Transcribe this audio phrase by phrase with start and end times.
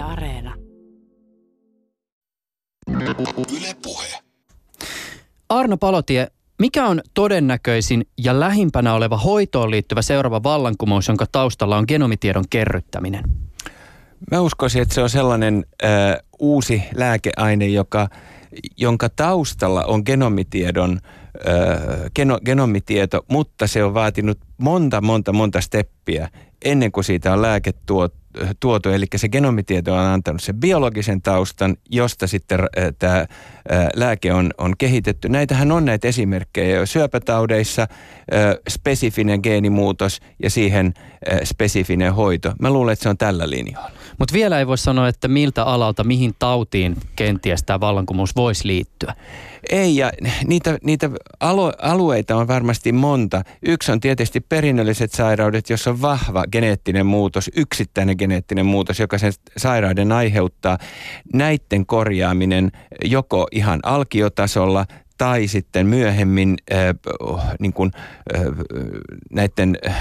[0.00, 0.54] Yle Areena.
[3.56, 4.06] Yle Puhe.
[5.48, 6.26] Arno Palotie,
[6.58, 13.24] mikä on todennäköisin ja lähimpänä oleva hoitoon liittyvä seuraava vallankumous, jonka taustalla on genomitiedon kerryttäminen?
[14.30, 15.90] Mä uskoisin, että se on sellainen äh,
[16.38, 18.08] uusi lääkeaine, joka,
[18.76, 21.00] jonka taustalla on genomitiedon,
[21.48, 26.28] äh, geno, genomitieto, mutta se on vaatinut monta, monta, monta steppiä
[26.64, 28.19] ennen kuin siitä on lääke tuot,
[28.60, 28.88] tuotu.
[28.88, 32.58] Eli se genomitieto on antanut sen biologisen taustan, josta sitten
[32.98, 33.26] tämä
[33.96, 35.28] lääke on, on kehitetty.
[35.28, 37.86] Näitähän on näitä esimerkkejä jo syöpätaudeissa,
[38.68, 40.94] spesifinen geenimuutos ja siihen
[41.44, 42.52] spesifinen hoito.
[42.60, 43.90] Mä luulen, että se on tällä linjalla.
[44.18, 49.14] Mutta vielä ei voi sanoa, että miltä alalta, mihin tautiin kenties tämä vallankumous voisi liittyä.
[49.70, 50.12] Ei, ja
[50.46, 51.10] niitä, niitä
[51.40, 53.42] alu, alueita on varmasti monta.
[53.62, 59.32] Yksi on tietysti perinnölliset sairaudet, jossa on vahva geneettinen muutos, yksittäinen geneettinen muutos, joka sen
[59.56, 60.78] sairauden aiheuttaa.
[61.32, 62.72] Näiden korjaaminen
[63.04, 64.86] joko ihan alkiotasolla
[65.20, 66.78] tai sitten myöhemmin äh,
[67.58, 67.90] niin kuin,
[68.36, 68.42] äh,
[69.30, 69.94] näiden äh,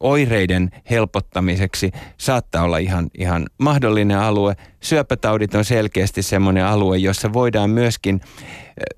[0.00, 4.56] oireiden helpottamiseksi saattaa olla ihan, ihan mahdollinen alue.
[4.80, 8.20] Syöpätaudit on selkeästi semmoinen alue, jossa voidaan myöskin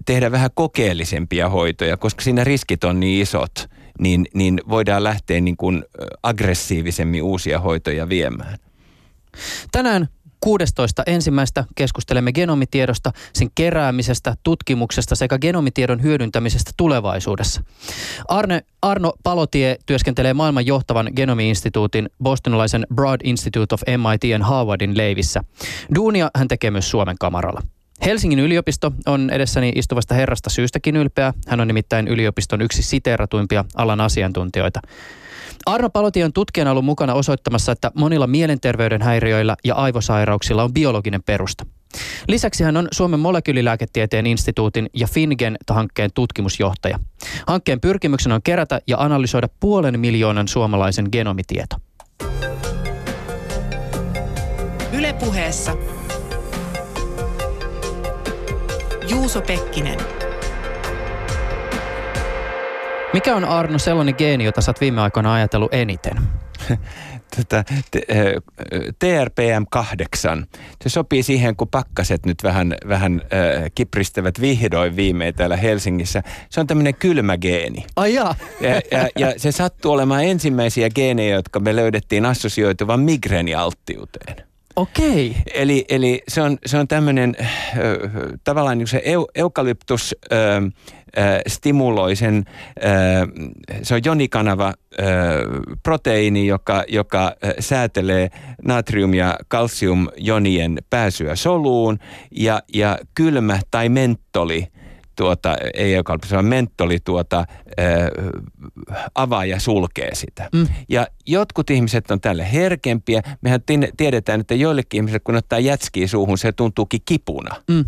[0.07, 5.57] tehdä vähän kokeellisempia hoitoja, koska siinä riskit on niin isot, niin, niin voidaan lähteä niin
[5.57, 5.85] kuin
[6.23, 8.59] aggressiivisemmin uusia hoitoja viemään.
[9.73, 10.09] Tänään
[10.41, 11.03] 16.
[11.07, 17.63] ensimmäistä keskustelemme genomitiedosta, sen keräämisestä, tutkimuksesta sekä genomitiedon hyödyntämisestä tulevaisuudessa.
[18.29, 25.41] Arne, Arno Palotie työskentelee maailman johtavan genomiinstituutin bostonalaisen Broad Institute of MIT and Harvardin leivissä.
[25.95, 27.63] Duunia hän tekee myös Suomen kamaralla.
[28.05, 31.35] Helsingin yliopisto on edessäni istuvasta herrasta syystäkin ylpeä.
[31.49, 34.81] Hän on nimittäin yliopiston yksi siteeratuimpia alan asiantuntijoita.
[35.67, 36.33] Arno Palotie on
[36.71, 41.67] ollut mukana osoittamassa, että monilla mielenterveyden häiriöillä ja aivosairauksilla on biologinen perusta.
[42.29, 46.99] Lisäksi hän on Suomen molekyylilääketieteen instituutin ja FinGen-hankkeen tutkimusjohtaja.
[47.47, 51.77] Hankkeen pyrkimyksenä on kerätä ja analysoida puolen miljoonan suomalaisen genomitieto.
[54.93, 55.77] Ylepuheessa
[59.09, 60.20] Juuso Pekkinen.
[63.13, 66.17] Mikä on Arno sellainen geeni, jota sä oot viime aikoina ajatellut eniten?
[67.37, 67.65] Tätä,
[69.05, 70.47] TRPM8.
[70.83, 76.23] Se sopii siihen, kun pakkaset nyt vähän, vähän äh, kipristävät vihdoin viimein täällä Helsingissä.
[76.51, 77.87] Se on tämmöinen kylmä geeni.
[77.97, 78.35] Ai jaa.
[78.61, 84.51] Ja, ja, ja se sattuu olemaan ensimmäisiä geenejä, jotka me löydettiin assosioituvan migreenialttiuteen.
[84.77, 85.37] Okei.
[85.55, 87.49] Eli, eli se on, se on tämmöinen äh,
[88.45, 90.39] tavallaan niin se eu, eukalyptus äh,
[91.19, 92.45] äh, stimuloi sen,
[92.85, 93.29] äh,
[93.83, 95.07] se on jonikanava äh,
[95.83, 98.31] proteiini, joka, joka säätelee
[98.63, 101.99] natrium- ja kalsiumjonien pääsyä soluun
[102.31, 104.67] ja, ja kylmä tai mentoli–
[105.21, 107.47] tuota, ei eukalyptus, vaan mentoli tuota, äh,
[109.15, 110.49] avaa ja sulkee sitä.
[110.53, 110.69] Mm.
[110.89, 113.23] Ja jotkut ihmiset on tälle herkempiä.
[113.41, 113.61] Mehän
[113.97, 117.57] tiedetään, että joillekin ihmisille, kun ottaa jätskiä suuhun, se tuntuukin kipuna.
[117.71, 117.85] Mm.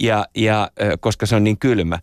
[0.00, 0.70] Ja, ja,
[1.00, 1.98] koska se on niin kylmä.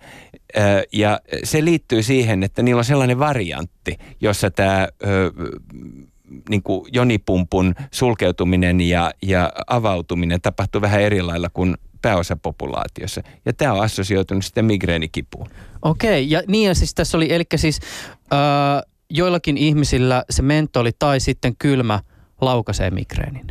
[0.94, 4.88] Ja se liittyy siihen, että niillä on sellainen variantti, jossa tämä
[6.50, 13.22] niin kuin jonipumpun sulkeutuminen ja, ja avautuminen tapahtuu vähän eri lailla kuin pääosa populaatiossa.
[13.46, 15.48] Ja tämä on assosioitunut sitten migreenikipuun.
[15.82, 17.80] Okei, ja niin ja siis tässä oli, eli siis
[18.34, 22.00] äh, joillakin ihmisillä se mentoli tai sitten kylmä
[22.42, 23.48] laukaisee migreenin.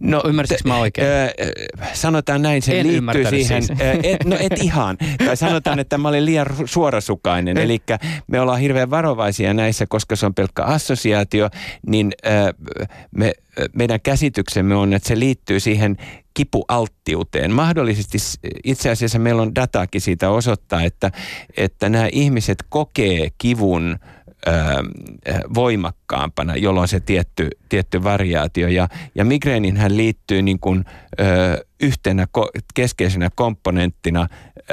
[0.00, 1.06] No, Ymmärsikö mä oikein?
[1.08, 3.62] Äh, sanotaan näin, se en liittyy siihen.
[3.62, 3.80] Siis.
[3.80, 4.96] Äh, et, no et ihan.
[5.26, 7.58] Tai sanotaan, että mä olin liian suorasukainen.
[7.58, 7.82] Eli
[8.26, 11.50] me ollaan hirveän varovaisia näissä, koska se on pelkkä assosiaatio,
[11.86, 12.32] niin äh,
[13.10, 13.32] me,
[13.72, 15.96] meidän käsityksemme on, että se liittyy siihen
[16.34, 17.52] kipualttiuteen.
[17.52, 18.18] Mahdollisesti
[18.64, 21.10] itse asiassa meillä on dataakin siitä osoittaa, että,
[21.56, 23.98] että nämä ihmiset kokee kivun
[25.54, 28.68] voimakkaampana, jolloin se tietty, tietty variaatio.
[28.68, 30.84] Ja, ja migreeninhän liittyy niin kuin,
[31.20, 31.24] ö,
[31.80, 34.64] yhtenä ko, keskeisenä komponenttina ö,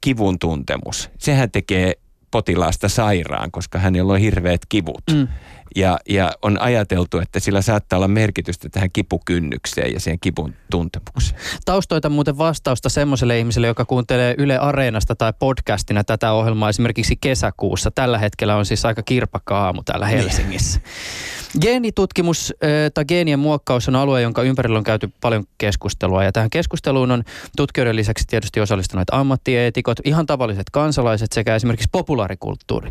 [0.00, 1.10] kivun tuntemus.
[1.18, 1.94] Sehän tekee
[2.30, 5.02] potilaasta sairaan, koska hänellä on hirveät kivut.
[5.12, 5.28] Mm.
[5.76, 11.40] Ja, ja on ajateltu, että sillä saattaa olla merkitystä tähän kipukynnykseen ja siihen kipun tuntemukseen.
[11.64, 17.90] Taustoita muuten vastausta semmoiselle ihmiselle, joka kuuntelee Yle Areenasta tai podcastina tätä ohjelmaa esimerkiksi kesäkuussa.
[17.90, 20.30] Tällä hetkellä on siis aika kirpakka aamu täällä niin.
[21.60, 22.54] Geenitutkimus
[22.94, 26.24] tai geenien muokkaus on alue, jonka ympärillä on käyty paljon keskustelua.
[26.24, 27.22] Ja tähän keskusteluun on
[27.56, 32.90] tutkijoiden lisäksi tietysti osallistuneet ammattieetikot, ihan tavalliset kansalaiset sekä esimerkiksi populaarikulttuuri.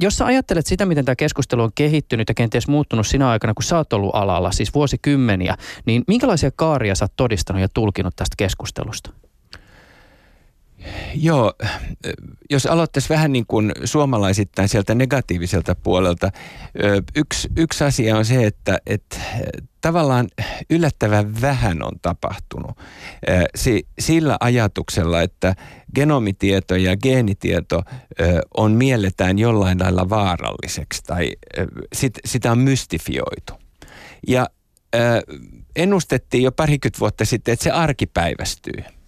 [0.00, 3.64] Jos sä ajattelet sitä, miten tämä keskustelu on kehittynyt ja kenties muuttunut sinä aikana, kun
[3.64, 5.56] sä oot ollut alalla, siis vuosikymmeniä,
[5.86, 9.10] niin minkälaisia kaaria sä oot todistanut ja tulkinut tästä keskustelusta?
[11.14, 11.52] Joo,
[12.50, 16.30] jos aloittaisi vähän niin kuin suomalaisittain sieltä negatiiviselta puolelta.
[17.16, 19.16] Yksi, yksi asia on se, että, että
[19.80, 20.28] tavallaan
[20.70, 22.78] yllättävän vähän on tapahtunut
[23.98, 25.54] sillä ajatuksella, että
[25.94, 27.82] genomitieto ja geenitieto
[28.56, 31.32] on mielletään jollain lailla vaaralliseksi tai
[32.24, 33.52] sitä on mystifioitu.
[34.28, 34.46] Ja
[35.76, 38.84] ennustettiin jo parikymmentä vuotta sitten, että se arkipäivästyy–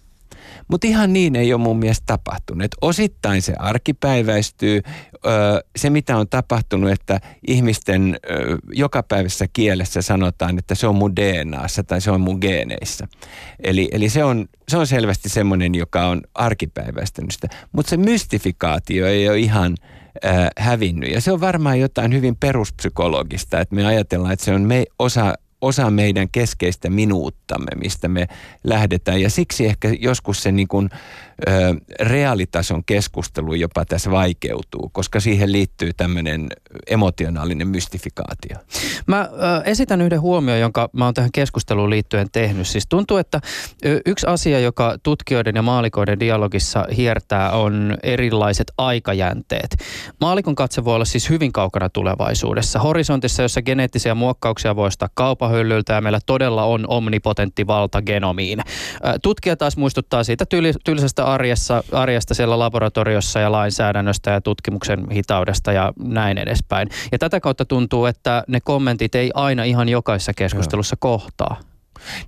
[0.67, 2.63] mutta ihan niin ei ole mun mielestä tapahtunut.
[2.63, 4.81] Et osittain se arkipäiväistyy.
[5.75, 8.19] Se, mitä on tapahtunut, että ihmisten
[8.73, 13.07] jokapäiväisessä kielessä sanotaan, että se on mun DNAssa tai se on mun geeneissä.
[13.63, 17.47] Eli, eli se, on, se on selvästi semmoinen, joka on arkipäiväistynyt sitä.
[17.71, 19.75] Mutta se mystifikaatio ei ole ihan
[20.57, 21.11] hävinnyt.
[21.11, 25.33] Ja se on varmaan jotain hyvin peruspsykologista, että me ajatellaan, että se on me, osa
[25.65, 28.27] osa meidän keskeistä minuuttamme, mistä me
[28.63, 29.21] lähdetään.
[29.21, 30.89] Ja siksi ehkä joskus se niin kuin,
[31.99, 36.49] reaalitason keskustelu jopa tässä vaikeutuu, koska siihen liittyy tämmöinen
[36.87, 38.57] emotionaalinen mystifikaatio.
[39.07, 42.67] Mä ö, esitän yhden huomioon, jonka mä oon tähän keskusteluun liittyen tehnyt.
[42.67, 43.41] Siis tuntuu, että
[44.05, 49.77] yksi asia, joka tutkijoiden ja maalikoiden dialogissa hiertää, on erilaiset aikajänteet.
[50.21, 52.79] Maalikon katse voi olla siis hyvin kaukana tulevaisuudessa.
[52.79, 58.59] Horisontissa, jossa geneettisiä muokkauksia voi ostaa kaupahyllyltä ja meillä todella on omnipotentti valta genomiin.
[59.21, 60.45] Tutkija taas muistuttaa siitä
[60.83, 66.89] tylsästä arjessa, arjesta siellä laboratoriossa ja lainsäädännöstä ja tutkimuksen hitaudesta ja näin edespäin.
[67.11, 71.17] Ja tätä kautta tuntuu, että ne kommentit ei aina ihan jokaisessa keskustelussa Joo.
[71.17, 71.59] kohtaa.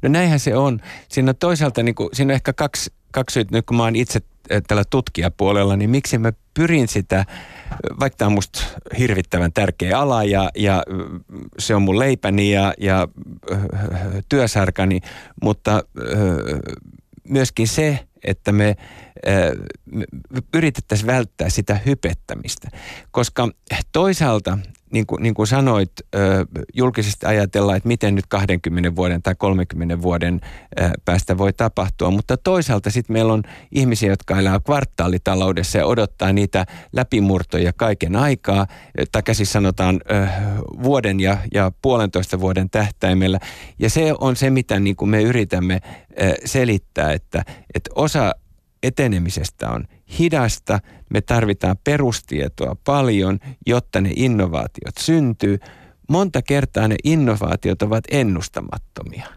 [0.02, 0.80] No näinhän se on.
[1.10, 4.22] Siinä on toisaalta, niin kuin, siinä on ehkä kaksi, kaksi nyt kun mä oon itse
[4.50, 7.26] eh, tällä tutkijapuolella, niin miksi mä pyrin sitä,
[8.00, 8.64] vaikka tämä on musta
[8.98, 10.84] hirvittävän tärkeä ala ja, ja
[11.60, 13.08] se on mun leipäni ja, ja
[14.30, 15.00] työsarkani,
[15.42, 15.84] mutta
[17.30, 18.76] myöskin se, että me,
[20.30, 22.70] me yritettäisiin välttää sitä hypettämistä.
[23.12, 23.50] Koska
[23.92, 24.58] toisaalta,
[24.92, 25.92] niin kuin, niin kuin sanoit,
[26.74, 30.42] julkisesti ajatellaan, että miten nyt 20 vuoden tai 30 vuoden
[31.06, 36.66] päästä voi tapahtua, mutta toisaalta sitten meillä on ihmisiä, jotka elää kvartaalitaloudessa ja odottaa niitä
[36.94, 38.68] läpimurtoja kaiken aikaa,
[39.12, 40.02] tai siis sanotaan
[40.84, 43.40] vuoden ja, ja puolentoista vuoden tähtäimellä.
[43.80, 45.80] Ja se on se, mitä niin kuin me yritämme
[46.46, 47.44] selittää, että,
[47.74, 48.36] että osa
[48.84, 49.88] etenemisestä on
[50.20, 55.60] hidasta, me tarvitaan perustietoa paljon, jotta ne innovaatiot syntyy.
[56.10, 59.28] Monta kertaa ne innovaatiot ovat ennustamattomia.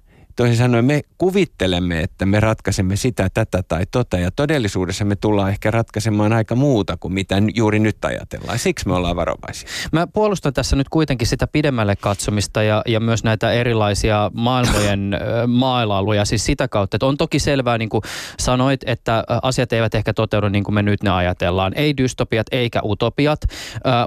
[0.41, 5.51] Toisin sanoen me kuvittelemme, että me ratkaisemme sitä, tätä tai tota ja todellisuudessa me tullaan
[5.51, 8.59] ehkä ratkaisemaan aika muuta kuin mitä juuri nyt ajatellaan.
[8.59, 9.69] Siksi me ollaan varovaisia.
[9.93, 16.25] Mä puolustan tässä nyt kuitenkin sitä pidemmälle katsomista ja, ja myös näitä erilaisia maailmojen mailailuja
[16.25, 18.03] siis sitä kautta, että on toki selvää niin kuin
[18.39, 21.73] sanoit, että asiat eivät ehkä toteudu niin kuin me nyt ne ajatellaan.
[21.77, 23.41] Ei dystopiat eikä utopiat,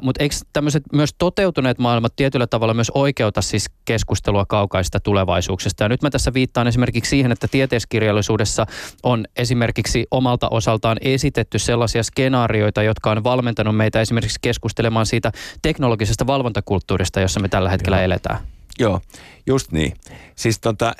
[0.01, 5.83] mutta eikö tämmöiset myös toteutuneet maailmat tietyllä tavalla myös oikeuta siis keskustelua kaukaista tulevaisuuksista.
[5.83, 8.65] Ja nyt mä tässä viittaan esimerkiksi siihen, että tieteiskirjallisuudessa
[9.03, 15.31] on esimerkiksi omalta osaltaan esitetty sellaisia skenaarioita, jotka on valmentanut meitä esimerkiksi keskustelemaan siitä
[15.61, 18.05] teknologisesta valvontakulttuurista, jossa me tällä hetkellä Joo.
[18.05, 18.52] eletään.
[18.79, 19.01] Joo,
[19.47, 19.93] just niin.
[20.35, 20.95] Siis tota,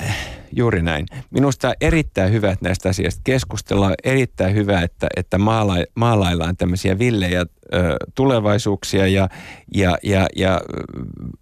[0.52, 1.06] juuri näin.
[1.30, 3.94] Minusta erittäin hyvä, että näistä asioista keskustellaan.
[4.04, 7.48] Erittäin hyvä, että, että maala, maalaillaan tämmöisiä villejä ö,
[8.16, 9.30] tulevaisuuksia ja,
[9.76, 10.62] ja, ja, ja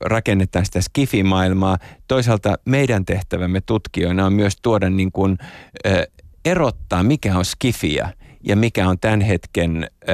[0.02, 1.78] rakennetaan sitä skifimaailmaa.
[2.08, 5.38] Toisaalta meidän tehtävämme tutkijoina on myös tuoda niin kuin,
[5.86, 6.08] ö,
[6.46, 10.14] erottaa, mikä on skifiä ja mikä on tämän hetken ö,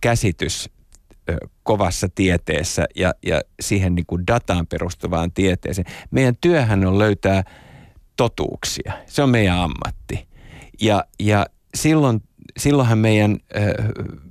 [0.00, 0.70] käsitys
[1.62, 5.86] kovassa tieteessä ja, ja siihen niin kuin dataan perustuvaan tieteeseen.
[6.10, 7.44] Meidän työhän on löytää
[8.16, 8.92] totuuksia.
[9.06, 10.28] Se on meidän ammatti.
[10.80, 12.22] Ja, ja silloin,
[12.58, 13.38] silloinhan meidän,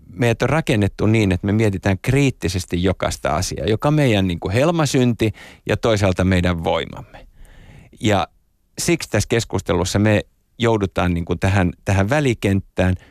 [0.09, 4.53] meidät on rakennettu niin, että me mietitään kriittisesti jokaista asiaa, joka on meidän niin kuin
[4.53, 5.31] helmasynti
[5.69, 7.27] ja toisaalta meidän voimamme.
[8.01, 8.27] Ja
[8.79, 10.21] siksi tässä keskustelussa me
[10.59, 12.95] joudutaan niin kuin tähän, tähän välikenttään–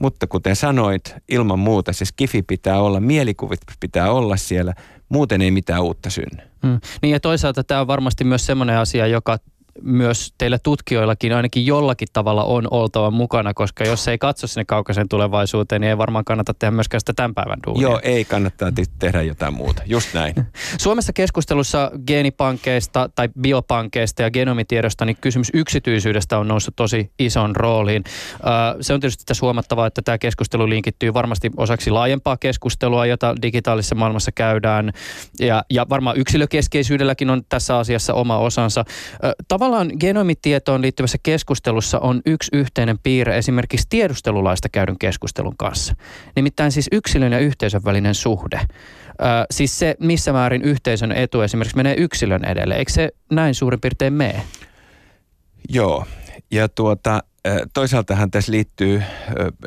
[0.00, 4.74] mutta kuten sanoit, ilman muuta se skifi pitää olla, mielikuvit pitää olla siellä,
[5.08, 6.42] muuten ei mitään uutta synny.
[6.62, 6.80] Mm.
[7.02, 9.38] Niin ja toisaalta tämä on varmasti myös semmoinen asia, joka
[9.82, 15.08] myös teillä tutkijoillakin ainakin jollakin tavalla on oltava mukana, koska jos ei katso sinne kaukaisen
[15.08, 17.82] tulevaisuuteen, niin ei varmaan kannata tehdä myöskään sitä tämän päivän duunia.
[17.82, 20.34] Joo, ei kannattaa tehdä jotain muuta, just näin.
[20.78, 28.04] Suomessa keskustelussa geenipankeista tai biopankeista ja genomitiedosta, niin kysymys yksityisyydestä on noussut tosi ison rooliin.
[28.80, 33.94] Se on tietysti tässä huomattavaa, että tämä keskustelu linkittyy varmasti osaksi laajempaa keskustelua, jota digitaalisessa
[33.94, 34.92] maailmassa käydään.
[35.40, 38.84] Ja, ja varmaan yksilökeskeisyydelläkin on tässä asiassa oma osansa.
[39.48, 39.67] Tavallaan
[40.00, 45.94] genomitietoon liittyvässä keskustelussa on yksi yhteinen piirre esimerkiksi tiedustelulaista käydyn keskustelun kanssa.
[46.36, 48.60] Nimittäin siis yksilön ja yhteisön välinen suhde.
[48.60, 52.76] Ö, siis se, missä määrin yhteisön etu esimerkiksi menee yksilön edelle.
[52.76, 54.42] Eikö se näin suurin piirtein mene?
[55.68, 56.04] Joo,
[56.50, 57.22] ja tuota,
[57.74, 59.02] toisaaltahan tässä liittyy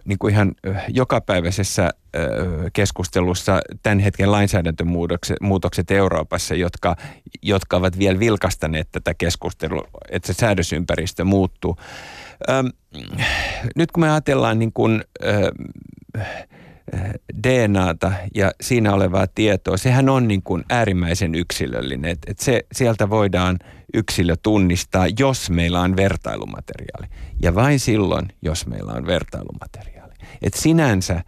[0.05, 0.51] niin kuin ihan
[0.87, 1.89] jokapäiväisessä
[2.73, 6.95] keskustelussa tämän hetken lainsäädäntömuutokset Euroopassa, jotka,
[7.41, 11.77] jotka ovat vielä vilkastaneet tätä keskustelua, että se säädösympäristö muuttuu.
[13.75, 15.03] Nyt kun me ajatellaan niin kuin,
[17.43, 22.11] DNAta ja siinä olevaa tietoa, sehän on niin kuin äärimmäisen yksilöllinen.
[22.11, 23.59] Et, et se, sieltä voidaan
[23.93, 27.07] yksilö tunnistaa, jos meillä on vertailumateriaali.
[27.41, 30.13] Ja vain silloin, jos meillä on vertailumateriaali.
[30.41, 31.23] Et sinänsä äh,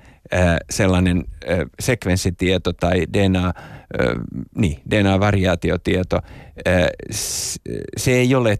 [0.70, 1.18] sellainen
[1.50, 3.54] äh, sekvenssitieto tai DNA, äh,
[4.56, 6.22] niin, DNA-variaatiotieto,
[6.68, 6.88] äh,
[7.98, 8.58] se ei ole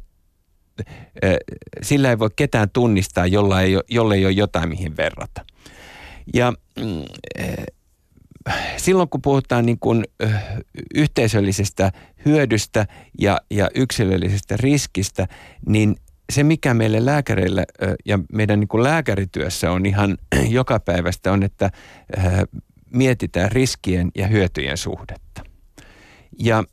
[1.82, 5.46] sillä ei voi ketään tunnistaa, jolla ei, jolle ei ole jotain mihin verrata.
[6.34, 7.04] Ja mm,
[7.38, 7.66] eh,
[8.78, 10.04] silloin kun puhutaan niin kuin
[10.96, 11.92] yhteisöllisestä
[12.26, 12.88] hyödystä
[13.20, 15.28] ja, ja yksilöllisestä riskistä,
[15.68, 15.96] niin
[16.32, 17.66] se mikä meille lääkäreille
[18.06, 20.18] ja meidän niin kuin lääkärityössä on ihan
[20.50, 21.70] jokapäiväistä on, että
[22.94, 25.44] mietitään riskien ja hyötyjen suhdetta.
[26.40, 26.64] Ja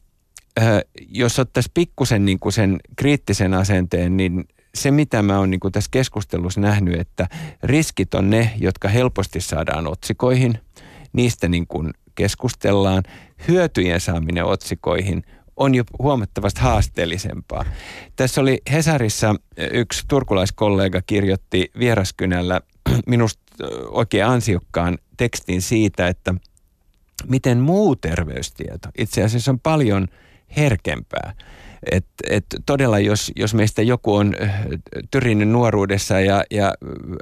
[1.09, 5.89] jos ottaisiin pikkusen niin kuin sen kriittisen asenteen, niin se, mitä mä oon niin tässä
[5.91, 7.29] keskustelussa nähnyt, että
[7.63, 10.59] riskit on ne, jotka helposti saadaan otsikoihin.
[11.13, 13.03] Niistä niin kuin keskustellaan.
[13.49, 15.23] Hyötyjen saaminen otsikoihin
[15.57, 17.65] on jo huomattavasti haasteellisempaa.
[18.17, 19.35] Tässä oli Hesarissa
[19.73, 22.61] yksi turkulaiskollega kirjoitti vieraskynällä
[23.07, 23.43] minusta
[23.89, 26.35] oikein ansiokkaan tekstin siitä, että
[27.29, 30.09] miten muu terveystieto itse asiassa on paljon
[30.57, 31.33] herkempää
[31.91, 34.65] et, et todella, jos, jos meistä joku on äh,
[35.11, 36.75] tyrinnyt nuoruudessa ja, ja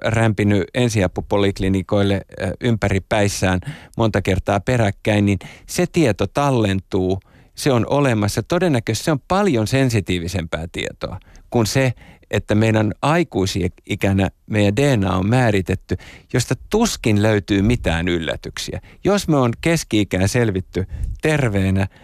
[0.04, 3.60] rämpinyt ensiapupoliklinikoille äh, ympäri päissään
[3.96, 7.20] monta kertaa peräkkäin, niin se tieto tallentuu,
[7.54, 8.42] se on olemassa.
[8.42, 11.92] Todennäköisesti se on paljon sensitiivisempää tietoa kuin se,
[12.30, 15.96] että meidän aikuisikänä meidän DNA on määritetty,
[16.32, 18.80] josta tuskin löytyy mitään yllätyksiä.
[19.04, 20.86] Jos me on keski-ikään selvitty
[21.22, 21.86] terveenä–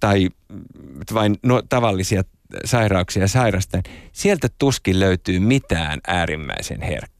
[0.00, 0.28] tai
[1.14, 2.22] vain no, tavallisia
[2.64, 3.82] sairauksia sairastaen,
[4.12, 7.13] sieltä tuskin löytyy mitään äärimmäisen herkkää.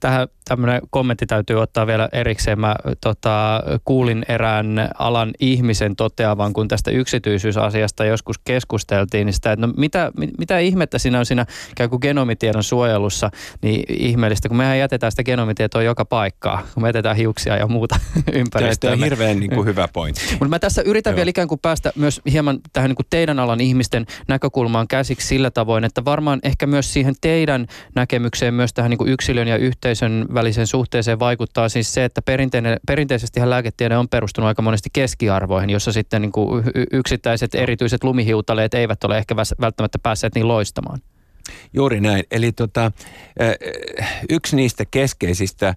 [0.00, 2.60] Tähän tämmöinen kommentti täytyy ottaa vielä erikseen.
[2.60, 9.66] Mä tota, kuulin erään alan ihmisen toteavan, kun tästä yksityisyysasiasta joskus keskusteltiin, niin sitä, että
[9.66, 11.46] no mitä, mitä ihmettä siinä on siinä
[11.76, 13.30] käy kuin genomitiedon suojelussa,
[13.62, 18.00] niin ihmeellistä, kun mehän jätetään sitä genomitietoa joka paikkaan, kun me jätetään hiuksia ja muuta
[18.32, 18.90] ympäristöä.
[18.90, 20.22] Tämä on hirveän niin kuin hyvä pointti.
[20.30, 21.16] Mutta mä tässä yritän Joo.
[21.16, 25.50] vielä ikään kuin päästä myös hieman tähän niin kuin teidän alan ihmisten näkökulmaan käsiksi sillä
[25.50, 30.26] tavoin, että varmaan ehkä myös siihen teidän näkemykseen myös tähän niin kuin yksilön ja yhteisön
[30.34, 32.22] välisen suhteeseen vaikuttaa siis se, että
[32.86, 39.04] perinteisesti lääketiede on perustunut aika monesti keskiarvoihin, jossa sitten niin kuin yksittäiset erityiset lumihiutaleet eivät
[39.04, 40.98] ole ehkä välttämättä päässeet niin loistamaan.
[41.72, 42.24] Juuri näin.
[42.30, 42.92] Eli tota,
[44.30, 45.74] yksi niistä keskeisistä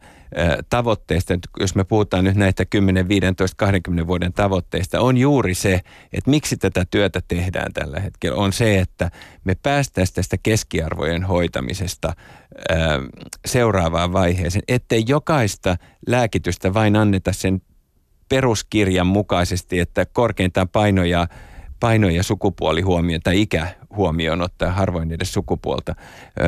[0.70, 5.74] tavoitteista, jos me puhutaan nyt näitä 10, 15, 20 vuoden tavoitteista, on juuri se,
[6.14, 9.12] että miksi tätä työtä tehdään tällä hetkellä, on se, että
[9.44, 12.14] me päästäisiin tästä keskiarvojen hoitamisesta
[13.46, 17.62] seuraavaan vaiheeseen, ettei jokaista lääkitystä vain anneta sen
[18.30, 21.28] peruskirjan mukaisesti, että korkeintaan painoja
[21.80, 25.96] paino- ja sukupuoli huomioon tai ikä huomioon ottaen, harvoin edes sukupuolta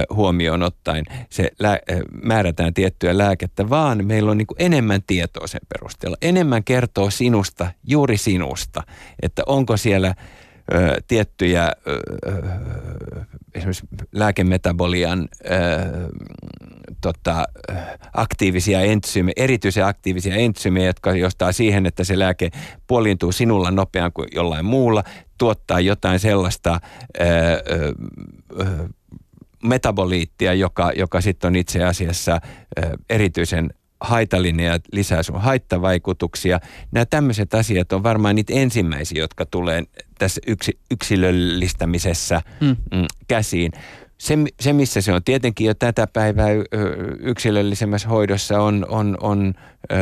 [0.09, 1.79] huomioon ottaen, se lää,
[2.23, 6.17] määrätään tiettyä lääkettä, vaan meillä on niin kuin enemmän tietoa sen perusteella.
[6.21, 8.83] Enemmän kertoo sinusta, juuri sinusta,
[9.21, 10.15] että onko siellä
[10.73, 12.00] ö, tiettyjä ö,
[13.53, 15.47] esimerkiksi lääkemetabolian ö,
[17.01, 17.45] tota,
[18.13, 22.50] aktiivisia entsyymejä, erityisen aktiivisia entsyymejä, jotka johtaa siihen, että se lääke
[22.88, 25.03] puoliintuu sinulla nopeammin kuin jollain muulla,
[25.38, 26.80] tuottaa jotain sellaista
[27.20, 28.90] ö, ö,
[29.63, 32.42] metaboliittia, joka, joka sitten on itse asiassa
[32.78, 33.70] ö, erityisen
[34.02, 36.60] haitallinen ja lisää sun haittavaikutuksia.
[36.92, 39.84] Nämä tämmöiset asiat on varmaan niitä ensimmäisiä, jotka tulee
[40.20, 42.75] tässä yksi, yksilöllistämisessä mm.
[43.28, 43.72] käsiin.
[44.18, 46.50] Se, se, missä se on tietenkin jo tätä päivää
[47.20, 49.54] yksilöllisemmässä hoidossa, on, on, on
[49.92, 49.96] ö,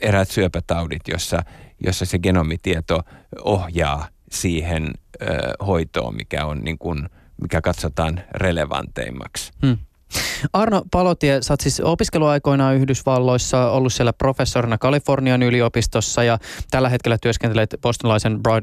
[0.00, 1.42] erät syöpätaudit, jossa,
[1.84, 3.02] jossa se genomitieto
[3.44, 4.90] ohjaa siihen
[5.22, 5.26] ö,
[5.66, 7.08] hoitoon, mikä, on niin kuin,
[7.42, 9.52] mikä katsotaan relevanteimmaksi.
[9.66, 9.78] Hmm.
[10.52, 16.38] Arno Palotie, sä oot siis opiskeluaikoinaan Yhdysvalloissa ollut siellä professorina Kalifornian yliopistossa ja
[16.70, 18.62] tällä hetkellä työskentelet bostonlaisen Broad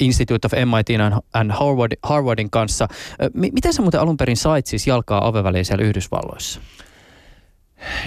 [0.00, 1.00] Institute, of MIT
[1.32, 2.88] and Harvard, Harvardin kanssa.
[3.34, 6.60] M- miten sä muuten alun perin sait siis jalkaa oveväliin siellä Yhdysvalloissa?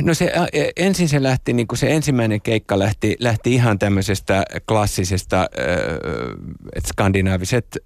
[0.01, 4.43] No se e, ensin se lähti, niin kuin se ensimmäinen keikka lähti, lähti ihan tämmöisestä
[4.67, 5.49] klassisesta,
[6.75, 7.77] että skandinaaviset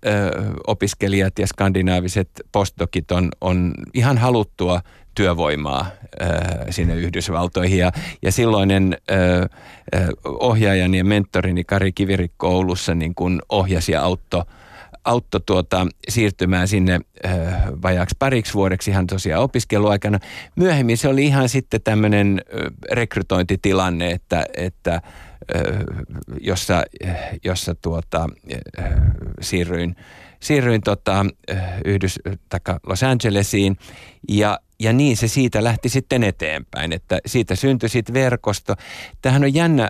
[0.67, 4.81] opiskelijat ja skandinaaviset postdokit on, on ihan haluttua
[5.15, 5.91] työvoimaa
[6.69, 7.79] sinne Yhdysvaltoihin.
[7.79, 7.91] Ja,
[8.21, 8.97] ja silloinen
[10.25, 14.43] ohjaajani ja mentorini Kari Kivirikko Oulussa niin kuin ohjasi ja auttoi
[15.09, 17.33] auttoi tuota, siirtymään sinne äh,
[17.81, 20.19] vajaaksi pariksi vuodeksi ihan tosiaan opiskeluaikana.
[20.55, 25.01] Myöhemmin se oli ihan sitten tämmöinen äh, rekrytointitilanne, että, että äh,
[26.41, 26.83] jossa,
[27.43, 28.27] jossa tuota,
[28.79, 28.85] äh,
[29.41, 29.95] siirryin,
[30.39, 31.25] siirryin tota,
[31.85, 32.19] Yhdys,
[32.87, 33.77] Los Angelesiin
[34.29, 38.75] ja ja niin se siitä lähti sitten eteenpäin, että siitä syntyi sitten verkosto.
[39.21, 39.89] Tähän on jännä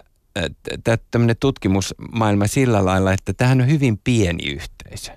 [1.12, 4.44] tämmöinen tutkimusmaailma sillä lailla, että tähän on hyvin pieni
[4.90, 5.12] yhteisö.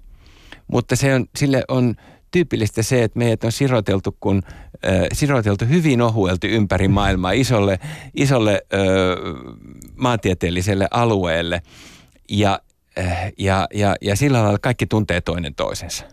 [0.68, 1.94] Mutta se on, sille on
[2.30, 4.42] tyypillistä se, että meidät on siroteltu, kun,
[4.86, 7.78] äh, siroteltu hyvin ohuelti ympäri maailmaa isolle,
[8.14, 8.80] isolle äh,
[9.96, 11.62] maantieteelliselle alueelle.
[12.30, 12.60] Ja,
[12.98, 16.04] äh, ja, ja, ja sillä lailla kaikki tuntee toinen toisensa.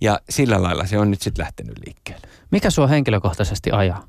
[0.00, 2.28] Ja sillä lailla se on nyt sitten lähtenyt liikkeelle.
[2.50, 4.08] Mikä sua henkilökohtaisesti ajaa?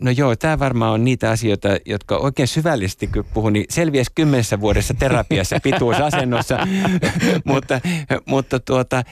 [0.00, 4.60] No joo, tämä varmaan on niitä asioita, jotka oikein syvällisesti kun puhun, niin selviäisi kymmenessä
[4.60, 6.58] vuodessa terapiassa pituusasennossa,
[7.44, 7.80] mutta,
[8.26, 9.02] mutta tuota,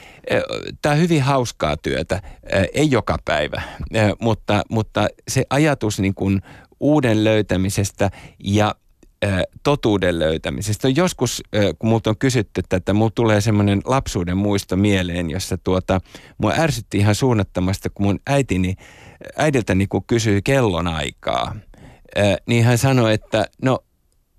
[0.81, 2.21] tämä on hyvin hauskaa työtä,
[2.73, 3.61] ei joka päivä,
[4.21, 6.41] mutta, mutta se ajatus niin kuin
[6.79, 8.11] uuden löytämisestä
[8.43, 8.75] ja
[9.63, 10.89] totuuden löytämisestä.
[10.89, 11.43] Joskus,
[11.79, 16.01] kun multa on kysytty tätä, mulla tulee semmoinen lapsuuden muisto mieleen, jossa tuota,
[16.37, 18.75] mua ärsytti ihan suunnattomasti, kun mun äitini
[19.37, 21.55] äidiltäni kun kysyi kellon aikaa,
[22.45, 23.79] niin hän sanoi, että no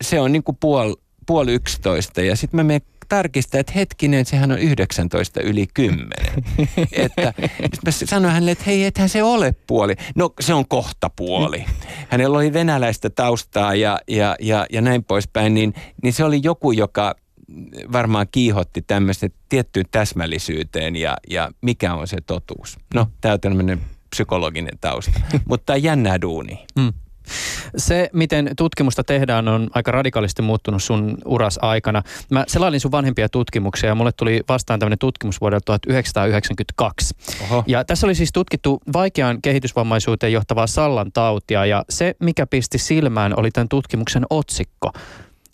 [0.04, 0.94] se on niin kuin puoli
[1.26, 2.80] puol yksitoista ja sitten mä menen
[3.10, 6.08] tarkistaa, että hetkinen, sehän on 19 yli 10.
[6.92, 7.32] että
[7.86, 9.94] mä sanoin hänelle, että hei, ethän se ole puoli.
[10.14, 11.64] No se on kohta puoli.
[12.08, 16.72] Hänellä oli venäläistä taustaa ja, ja, ja, ja näin poispäin, niin, niin se oli joku,
[16.72, 17.14] joka
[17.92, 22.78] varmaan kiihotti tämmöistä tiettyyn täsmällisyyteen ja, ja mikä on se totuus.
[22.94, 26.66] No, tämä on tämmöinen psykologinen tausta, mutta jännää duuni.
[26.78, 26.92] Mm.
[27.76, 32.02] Se, miten tutkimusta tehdään, on aika radikaalisti muuttunut sun uras aikana.
[32.30, 37.14] Mä selailin sun vanhempia tutkimuksia ja mulle tuli vastaan tämmöinen tutkimus vuodelta 1992.
[37.42, 37.64] Oho.
[37.66, 43.38] Ja tässä oli siis tutkittu vaikeaan kehitysvammaisuuteen johtavaa Sallan tautia ja se, mikä pisti silmään,
[43.38, 44.92] oli tämän tutkimuksen otsikko.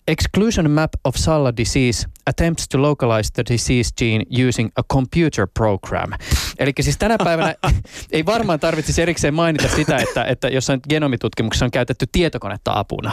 [0.07, 6.11] Exclusion map of SALA disease attempts to localize the disease gene using a computer program.
[6.59, 7.55] Eli siis tänä päivänä
[8.11, 13.11] ei varmaan tarvitsisi erikseen mainita sitä, että, että jossain genomitutkimuksessa on käytetty tietokonetta apuna.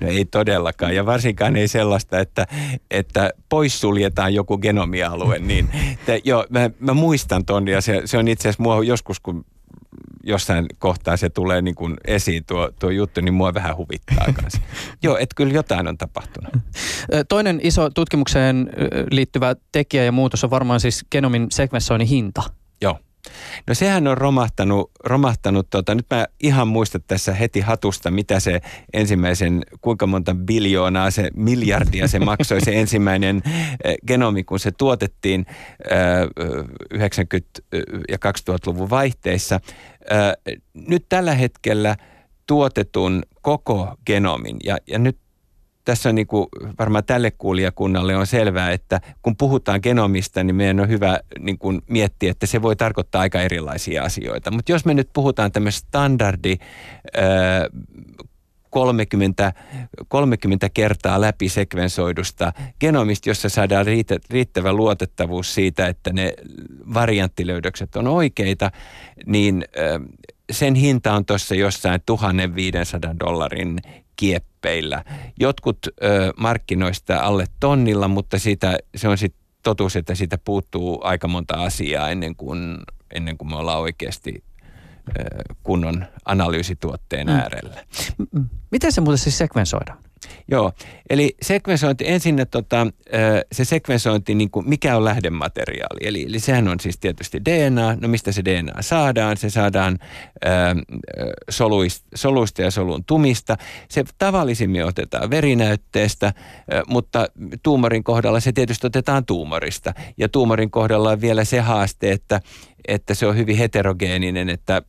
[0.00, 2.46] No ei todellakaan, ja varsinkaan ei sellaista, että,
[2.90, 5.38] että poissuljetaan joku genomialue.
[5.38, 5.68] Niin,
[6.06, 9.44] te, joo, mä, mä muistan ton, ja se, se on itse asiassa mua joskus, kun
[10.26, 14.60] jossain kohtaa se tulee niin kuin esiin tuo, tuo juttu, niin mua vähän huvittaa kanssa.
[15.02, 16.52] Joo, että kyllä jotain on tapahtunut.
[17.28, 18.70] Toinen iso tutkimukseen
[19.10, 22.42] liittyvä tekijä ja muutos on varmaan siis genomin sekvenssoinnin hinta.
[22.80, 22.98] Joo.
[23.66, 28.60] No sehän on romahtanut, romahtanut tota, nyt mä ihan muistan tässä heti hatusta, mitä se
[28.92, 35.46] ensimmäisen, kuinka monta biljoonaa se miljardia se maksoi se ensimmäinen äh, genomi, kun se tuotettiin
[35.92, 36.22] äh,
[36.94, 37.00] 90-
[38.08, 39.60] ja 2000-luvun vaihteissa.
[40.74, 41.96] Nyt tällä hetkellä
[42.46, 45.18] tuotetun koko genomin, ja, ja nyt
[45.84, 46.46] tässä on niin kuin
[46.78, 51.82] varmaan tälle kuulijakunnalle on selvää, että kun puhutaan genomista, niin meidän on hyvä niin kuin
[51.88, 54.50] miettiä, että se voi tarkoittaa aika erilaisia asioita.
[54.50, 56.56] Mutta jos me nyt puhutaan tämmöistä standardi
[58.70, 59.52] 30,
[60.08, 63.86] 30 kertaa läpi sekvensoidusta genomista, jossa saadaan
[64.30, 66.34] riittävä luotettavuus siitä, että ne
[66.94, 68.70] varianttilöydökset on oikeita,
[69.26, 69.64] niin
[70.52, 73.78] sen hinta on tuossa jossain 1500 dollarin
[74.16, 75.04] kieppeillä.
[75.40, 81.28] Jotkut ö, markkinoista alle tonnilla, mutta siitä, se on sitten totuus, että siitä puuttuu aika
[81.28, 82.78] monta asiaa ennen kuin,
[83.14, 84.44] ennen kuin me ollaan oikeasti
[85.62, 87.32] kunnon analyysituotteen Mm.
[87.32, 87.84] äärellä.
[88.70, 89.98] Miten se muuten siis sekvensoidaan?
[90.48, 90.72] Joo,
[91.10, 92.86] eli sekvensointi, ensin tota,
[93.52, 96.00] se sekvensointi, niin kuin mikä on lähdemateriaali.
[96.00, 97.96] Eli, eli sehän on siis tietysti DNA.
[98.00, 99.36] No mistä se DNA saadaan?
[99.36, 99.98] Se saadaan
[100.44, 100.48] ö,
[101.50, 103.56] soluista, soluista ja solun tumista.
[103.88, 106.32] Se tavallisimmin otetaan verinäytteestä,
[106.88, 107.26] mutta
[107.62, 109.94] tuumorin kohdalla se tietysti otetaan tuumorista.
[110.16, 112.40] Ja tuumorin kohdalla on vielä se haaste, että,
[112.88, 114.82] että se on hyvin heterogeeninen, että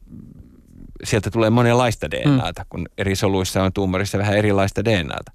[1.06, 5.32] sieltä tulee monenlaista DNAta, kun eri soluissa on tuumorissa vähän erilaista DNAta.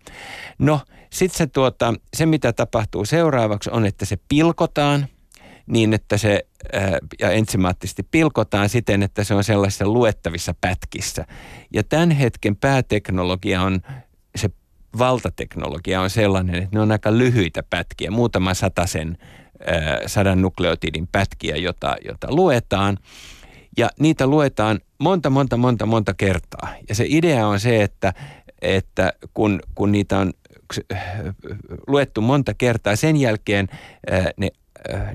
[0.58, 0.80] No,
[1.10, 5.06] sitten se, tuota, se, mitä tapahtuu seuraavaksi, on, että se pilkotaan
[5.66, 11.24] niin, että se ää, ja ensymaattisesti pilkotaan siten, että se on sellaisissa luettavissa pätkissä.
[11.72, 13.80] Ja tämän hetken pääteknologia on,
[14.36, 14.50] se
[14.98, 19.18] valtateknologia on sellainen, että ne on aika lyhyitä pätkiä, muutama satasen
[19.66, 22.98] ää, sadan nukleotidin pätkiä, jota, jota luetaan.
[23.80, 26.68] Ja niitä luetaan monta, monta, monta, monta kertaa.
[26.88, 28.12] Ja se idea on se, että,
[28.62, 30.32] että kun, kun niitä on
[31.86, 33.68] luettu monta kertaa, sen jälkeen
[34.36, 34.48] ne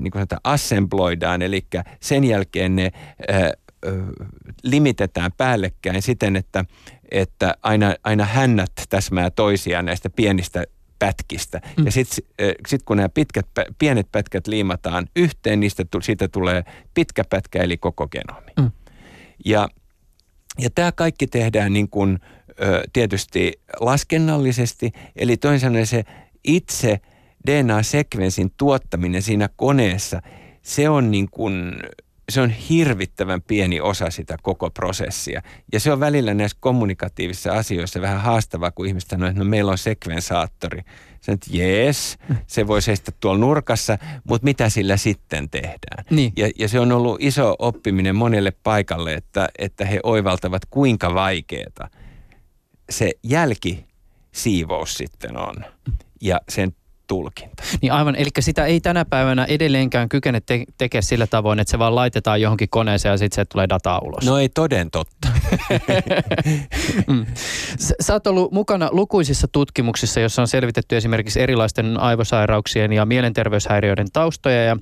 [0.00, 1.66] niin kuin sanotaan, assembloidaan, eli
[2.00, 2.92] sen jälkeen ne
[4.62, 6.64] limitetään päällekkäin siten, että,
[7.10, 10.64] että aina, aina hännät täsmää toisiaan näistä pienistä
[10.98, 11.60] pätkistä.
[11.76, 11.84] Mm.
[11.84, 12.24] Ja sitten
[12.68, 13.46] sit kun nämä pitkät,
[13.78, 18.50] pienet pätkät liimataan yhteen, niistä siitä tulee pitkä pätkä, eli koko genomi.
[18.60, 18.70] Mm.
[19.44, 19.68] Ja,
[20.58, 22.18] ja tämä kaikki tehdään niin kuin,
[22.92, 26.04] tietysti laskennallisesti, eli toisin sanoen se
[26.44, 27.00] itse
[27.46, 30.22] DNA-sekvensin tuottaminen siinä koneessa,
[30.62, 31.72] se on niin kuin,
[32.28, 35.42] se on hirvittävän pieni osa sitä koko prosessia.
[35.72, 39.72] Ja se on välillä näissä kommunikatiivisissa asioissa vähän haastavaa, kun ihmiset sanoo, että no meillä
[39.72, 40.82] on sekvensaattori.
[41.20, 46.04] Se että jees, se voi seistä tuolla nurkassa, mutta mitä sillä sitten tehdään?
[46.10, 46.32] Niin.
[46.36, 51.88] Ja, ja se on ollut iso oppiminen monelle paikalle, että, että he oivaltavat kuinka vaikeaa
[52.90, 55.54] se jälkisiivous sitten on
[56.20, 56.72] ja sen
[57.06, 57.62] tulkinta.
[57.82, 61.78] Niin aivan, eli sitä ei tänä päivänä edelleenkään kykene te- tekemään sillä tavoin, että se
[61.78, 64.24] vaan laitetaan johonkin koneeseen ja sitten se tulee dataa ulos.
[64.24, 65.28] No ei toden totta.
[67.06, 67.26] Mm.
[68.00, 74.64] Sä oot ollut mukana lukuisissa tutkimuksissa, joissa on selvitetty esimerkiksi erilaisten aivosairauksien ja mielenterveyshäiriöiden taustoja
[74.64, 74.76] ja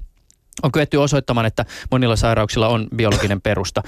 [0.62, 3.82] on kyetty osoittamaan, että monilla sairauksilla on biologinen perusta.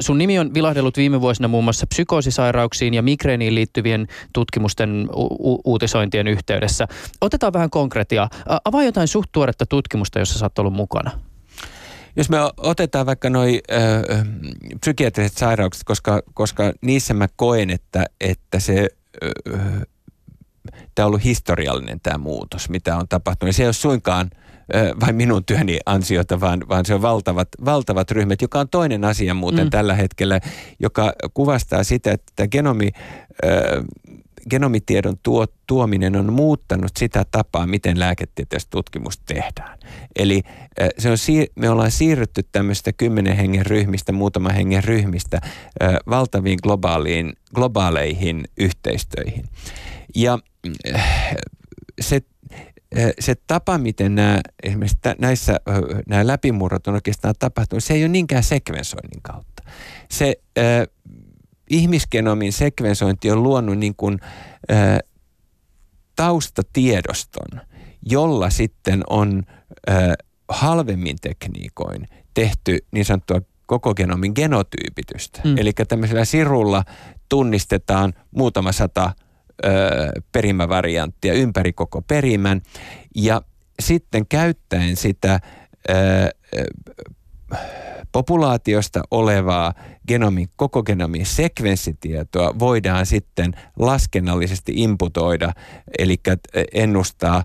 [0.00, 6.28] Sun nimi on vilahdellut viime vuosina muun muassa psykoosisairauksiin ja migreeniin liittyvien tutkimusten u- uutisointien
[6.28, 6.88] yhteydessä.
[7.20, 8.30] Otetaan vähän konkretiaa.
[8.64, 11.10] Avaa jotain suht tuoretta tutkimusta, jossa sä oot ollut mukana.
[12.16, 13.76] Jos me otetaan vaikka noi ö,
[14.80, 18.88] psykiatriset sairaukset, koska, koska niissä mä koen, että, että se...
[19.22, 19.30] Ö,
[20.94, 23.56] tämä on ollut historiallinen tämä muutos, mitä on tapahtunut.
[23.56, 24.45] Se ei ole suinkaan ö,
[25.00, 29.34] vain minun työni ansiota, vaan, vaan se on valtavat, valtavat ryhmät, joka on toinen asia
[29.34, 29.66] muuten Mm.
[29.66, 29.70] mm.
[29.70, 30.40] tällä hetkellä,
[30.78, 32.88] joka kuvastaa sitä, että genomi,
[33.44, 33.82] ö,
[34.50, 39.78] genomitiedon tuo, tuominen on muuttanut sitä tapaa, miten lääketieteellistä tutkimusta tehdään.
[40.16, 40.42] Eli
[40.98, 45.40] se on, siir- me ollaan siirrytty tämmöistä kymmenen hengen ryhmistä, muutaman hengen ryhmistä
[46.10, 49.44] valtaviin globaaliin, globaaleihin yhteistöihin.
[50.14, 50.38] Ja
[50.94, 51.36] äh,
[52.00, 52.22] se, äh,
[53.18, 55.60] se tapa, miten nämä, esimerkiksi näissä
[56.08, 59.62] nämä läpimurrot on oikeastaan tapahtunut, se ei ole niinkään sekvensoinnin kautta.
[60.10, 60.64] Se äh,
[61.70, 64.18] ihmisgenomin sekvensointi on luonut niin kuin,
[64.70, 64.98] äh,
[66.16, 67.60] taustatiedoston,
[68.02, 69.42] jolla sitten on
[69.90, 69.96] äh,
[70.48, 75.40] halvemmin tekniikoin tehty niin sanottua koko genomin genotyypitystä.
[75.44, 75.58] Mm.
[75.58, 76.84] Eli tämmöisellä sirulla
[77.28, 79.12] tunnistetaan muutama sata
[79.64, 79.68] ö,
[80.32, 82.60] perimävarianttia ympäri koko perimän.
[83.14, 83.42] Ja
[83.80, 85.40] sitten käyttäen sitä
[85.90, 85.94] ö,
[86.58, 86.64] ö,
[88.12, 89.74] populaatiosta olevaa
[90.08, 95.52] genomin, koko genomin sekvenssitietoa voidaan sitten laskennallisesti imputoida,
[95.98, 96.16] eli
[96.72, 97.44] ennustaa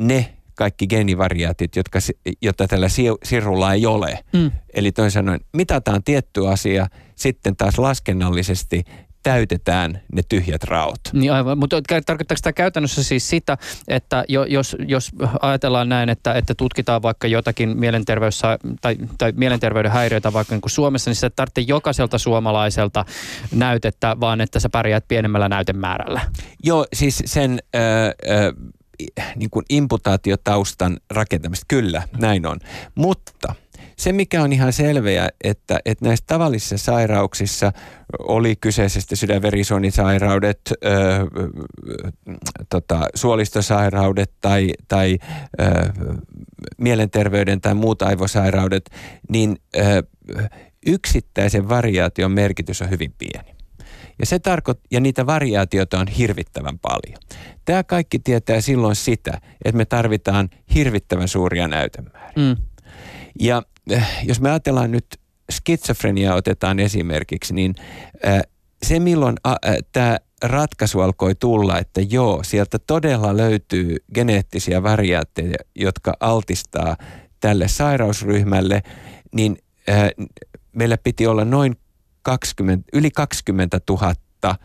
[0.00, 1.98] ne kaikki geenivariaatit, jotka,
[2.42, 4.18] jota tällä si- sirulla ei ole.
[4.32, 4.50] Mm.
[4.74, 8.84] Eli toisin sanoen mitataan tietty asia, sitten taas laskennallisesti
[9.24, 11.00] täytetään ne tyhjät raot.
[11.12, 13.58] Niin aivan, mutta tarkoittaako tämä käytännössä siis sitä,
[13.88, 15.10] että jo, jos, jos
[15.40, 20.70] ajatellaan näin, että, että tutkitaan vaikka jotakin mielenterveys- tai, tai mielenterveyden häiriöitä vaikka niin kuin
[20.70, 23.04] Suomessa, niin sä et tarvitse jokaiselta suomalaiselta
[23.54, 26.20] näytettä, vaan että sä pärjäät pienemmällä näytemäärällä.
[26.62, 28.52] Joo, siis sen ö, ö,
[29.36, 32.58] niin kuin imputaatiotaustan rakentamista, kyllä, näin on.
[32.94, 33.54] Mutta
[33.96, 37.72] se, mikä on ihan selveä, että, että näissä tavallisissa sairauksissa
[38.18, 40.80] oli kyseisesti sydänverisuonisairaudet, ö,
[42.68, 45.18] tota, suolistosairaudet tai, tai
[45.60, 45.64] ö,
[46.78, 48.90] mielenterveyden tai muut aivosairaudet,
[49.28, 50.02] niin ö,
[50.86, 53.54] yksittäisen variaation merkitys on hyvin pieni.
[54.18, 57.18] Ja, se tarkoit, ja niitä variaatioita on hirvittävän paljon.
[57.64, 62.32] Tämä kaikki tietää silloin sitä, että me tarvitaan hirvittävän suuria näytemääriä.
[62.36, 62.56] Mm.
[63.40, 63.62] Ja
[64.22, 65.06] jos me ajatellaan nyt
[65.52, 67.74] skitsofrenia otetaan esimerkiksi, niin
[68.26, 68.40] äh,
[68.82, 69.56] se milloin äh,
[69.92, 76.96] tämä ratkaisu alkoi tulla, että joo, sieltä todella löytyy geneettisiä variaatteja, jotka altistaa
[77.40, 78.82] tälle sairausryhmälle,
[79.32, 80.10] niin äh,
[80.72, 81.76] meillä piti olla noin
[82.22, 84.56] 20, yli 20 000 äh,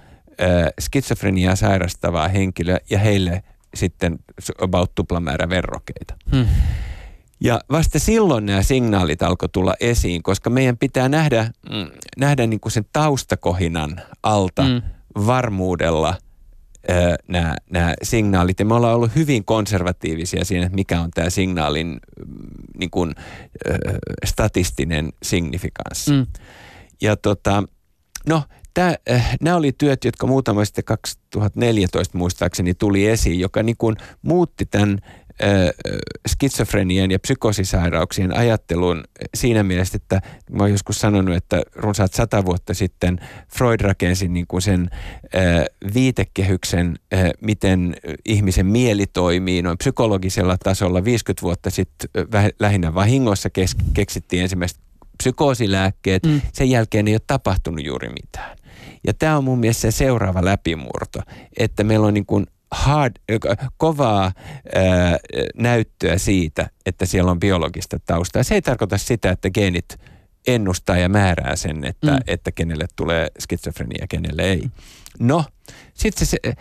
[0.79, 3.43] skitsofreniaa sairastavaa henkilöä ja heille
[3.75, 4.19] sitten
[4.62, 6.15] about tuplamäärä verrokeita.
[6.32, 6.47] Hmm.
[7.41, 12.60] Ja vasta silloin nämä signaalit alkoi tulla esiin, koska meidän pitää nähdä, mm, nähdä niin
[12.60, 14.82] kuin sen taustakohinan alta mm.
[15.25, 16.15] varmuudella
[17.28, 18.60] nämä, nämä signaalit.
[18.60, 22.36] Ja me ollaan ollut hyvin konservatiivisia siinä, että mikä on tämä signaalin mm,
[22.80, 23.15] niin kuin,
[23.69, 23.78] äh,
[24.25, 26.12] statistinen signifikanssi.
[26.12, 26.25] Mm.
[27.02, 27.63] Ja tota,
[28.28, 33.78] no, Tämä, äh, nämä oli työt, jotka muutama sitten 2014 muistaakseni tuli esiin, joka niin
[33.78, 34.99] kuin muutti tämän
[36.28, 39.04] skitsofrenian ja psykosisairauksien ajattelun
[39.36, 40.21] siinä mielessä, että
[40.52, 43.19] mä oon joskus sanonut, että runsaat sata vuotta sitten
[43.54, 44.89] Freud rakensi niin kuin sen
[45.93, 46.95] viitekehyksen,
[47.41, 51.04] miten ihmisen mieli toimii noin psykologisella tasolla.
[51.04, 52.10] 50 vuotta sitten
[52.60, 53.49] lähinnä vahingossa
[53.93, 54.80] keksittiin ensimmäiset
[55.17, 56.23] psykoosilääkkeet.
[56.25, 56.41] Mm.
[56.54, 58.58] Sen jälkeen ei ole tapahtunut juuri mitään.
[59.08, 61.19] Ja tämä on mun mielestä se seuraava läpimurto,
[61.58, 63.15] että meillä on niin kuin hard,
[63.77, 64.32] kovaa
[64.75, 65.17] ää,
[65.58, 68.43] näyttöä siitä, että siellä on biologista taustaa.
[68.43, 69.97] Se ei tarkoita sitä, että geenit
[70.47, 72.19] ennustaa ja määrää sen, että, mm.
[72.27, 74.69] että kenelle tulee skitsofrenia, kenelle ei.
[75.19, 75.45] No,
[75.93, 76.53] sitten se, se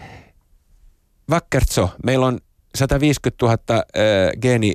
[1.30, 2.38] Vakkertso, meillä on
[2.74, 3.82] 150 000 ää,
[4.42, 4.74] geeni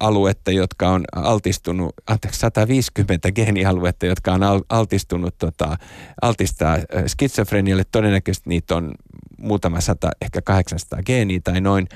[0.00, 5.76] aluetta, jotka on altistunut, anteeksi, 150 geenialuetta, jotka on altistunut, tota,
[6.22, 7.84] altistaa skitsofrenialle.
[7.92, 8.94] Todennäköisesti niitä on
[9.38, 11.88] muutama sata, ehkä 800 geeniä tai noin.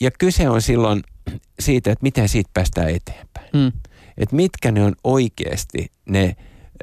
[0.00, 1.02] Ja kyse on silloin
[1.60, 3.50] siitä, että miten siitä päästään eteenpäin.
[3.52, 3.72] Mm.
[4.18, 6.36] Että mitkä ne on oikeasti ne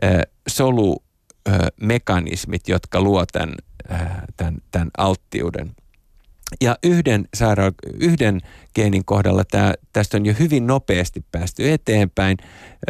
[0.03, 3.55] äh, solumekanismit, jotka luo tämän,
[3.91, 5.71] äh, tämän, tämän alttiuden–
[6.61, 8.41] ja yhden, saira- yhden
[8.75, 12.37] geenin kohdalla tää, tästä on jo hyvin nopeasti päästy eteenpäin.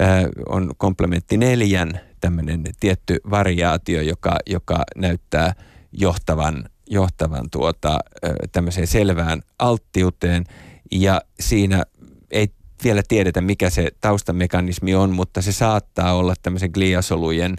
[0.02, 5.54] Äh, on komplementti neljän tämmöinen tietty variaatio, joka, joka näyttää
[5.92, 10.44] johtavan, johtavan tuota, äh, tämmöiseen selvään alttiuteen.
[10.92, 11.84] Ja siinä
[12.32, 12.48] ei
[12.84, 17.56] vielä tiedetä, mikä se taustamekanismi on, mutta se saattaa olla tämmöisen gliasolujen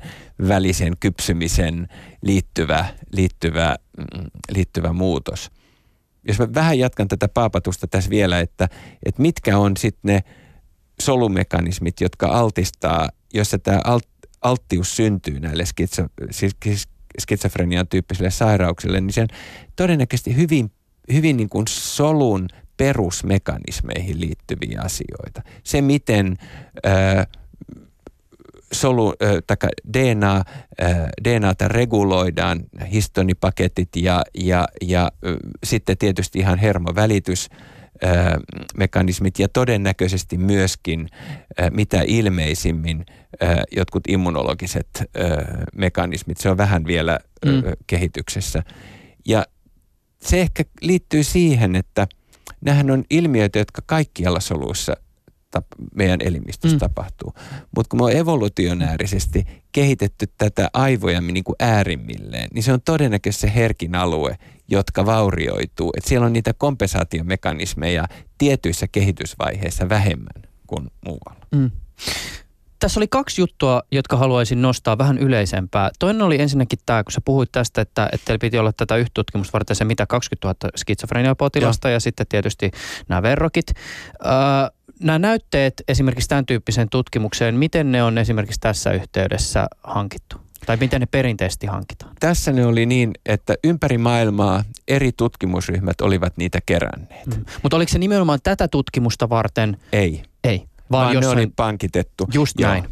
[0.48, 1.88] välisen kypsymisen
[2.22, 5.50] liittyvä, liittyvä, mm, liittyvä muutos
[6.29, 8.69] jos mä vähän jatkan tätä paapatusta tässä vielä, että,
[9.07, 10.21] että mitkä on sitten ne
[11.01, 14.09] solumekanismit, jotka altistaa, jossa tämä alt,
[14.43, 16.88] alttius syntyy näille skitso, siis
[17.21, 19.29] skitsofrenian tyyppisille sairauksille, niin se on
[19.77, 20.71] todennäköisesti hyvin,
[21.12, 25.43] hyvin niin kuin solun perusmekanismeihin liittyviä asioita.
[25.64, 26.37] Se, miten
[26.87, 27.27] ö,
[28.72, 37.48] solu, äh, DNA, äh, DNAta reguloidaan, histonipaketit ja, ja, ja äh, sitten tietysti ihan hermovälitys,
[38.76, 41.09] mekanismit ja todennäköisesti myöskin
[41.70, 43.07] mitä ilmeisimmin
[43.76, 44.88] jotkut immunologiset
[45.74, 46.38] mekanismit.
[46.38, 47.62] Se on vähän vielä mm.
[47.87, 48.62] kehityksessä.
[49.26, 49.46] Ja
[50.22, 52.07] se ehkä liittyy siihen, että
[52.61, 54.96] nämähän on ilmiöitä, jotka kaikkialla soluissa–
[55.94, 56.80] meidän elimistössä mm.
[56.80, 57.34] tapahtuu.
[57.76, 63.40] Mutta kun me on evolutionäärisesti kehitetty tätä aivoja niin kuin äärimmilleen, niin se on todennäköisesti
[63.40, 65.92] se herkin alue, jotka vaurioituu.
[65.96, 68.08] Et siellä on niitä kompensaatiomekanismeja
[68.38, 71.46] tietyissä kehitysvaiheissa vähemmän kuin muualla.
[71.50, 71.70] Mm.
[72.78, 75.90] Tässä oli kaksi juttua, jotka haluaisin nostaa vähän yleisempää.
[75.98, 79.11] Toinen oli ensinnäkin tämä, kun sä puhuit tästä, että, että teillä piti olla tätä yhtä
[79.14, 81.92] tutkimusta varten se mitä 20 000 skitsofreniapotilasta ja.
[81.92, 82.70] ja sitten tietysti
[83.08, 83.66] nämä verrokit.
[84.24, 84.30] Öö,
[85.00, 90.37] nämä näytteet esimerkiksi tämän tyyppiseen tutkimukseen, miten ne on esimerkiksi tässä yhteydessä hankittu?
[90.66, 92.14] Tai miten ne perinteisesti hankitaan?
[92.20, 97.26] Tässä ne oli niin, että ympäri maailmaa eri tutkimusryhmät olivat niitä keränneet.
[97.26, 97.44] Mm.
[97.62, 99.76] Mutta oliko se nimenomaan tätä tutkimusta varten?
[99.92, 100.22] Ei.
[100.44, 100.58] Ei.
[100.90, 101.37] Vaan, vaan jossain...
[101.37, 102.28] ne oli pankitettu.
[102.32, 102.70] Just Joo.
[102.70, 102.84] näin.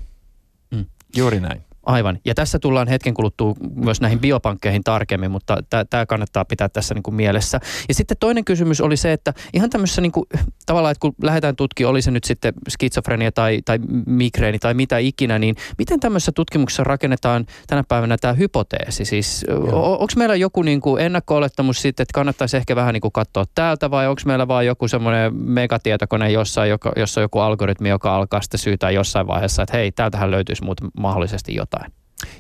[0.71, 0.85] Mm.
[1.17, 1.66] Juuri näin.
[1.87, 2.19] Aivan.
[2.25, 5.59] Ja tässä tullaan hetken kuluttua myös näihin biopankkeihin tarkemmin, mutta
[5.91, 7.61] tämä kannattaa pitää tässä niin kuin mielessä.
[7.89, 10.27] Ja sitten toinen kysymys oli se, että ihan tämmöisessä niin kuin,
[10.67, 14.99] tavallaan, että kun lähdetään tutkimaan, oli se nyt sitten skitsofrenia tai, tai migreeni tai mitä
[14.99, 19.05] ikinä, niin miten tämmöisessä tutkimuksessa rakennetaan tänä päivänä tämä hypoteesi?
[19.05, 23.45] Siis onko meillä joku niin kuin ennakko-olettamus sitten, että kannattaisi ehkä vähän niin kuin katsoa
[23.55, 28.17] täältä vai onko meillä vaan joku semmoinen megatietokone jossain, joka, jossa on joku algoritmi, joka
[28.17, 31.76] alkaa sitten syytää jossain vaiheessa, että hei, täältähän löytyisi muuten mahdollisesti jotain?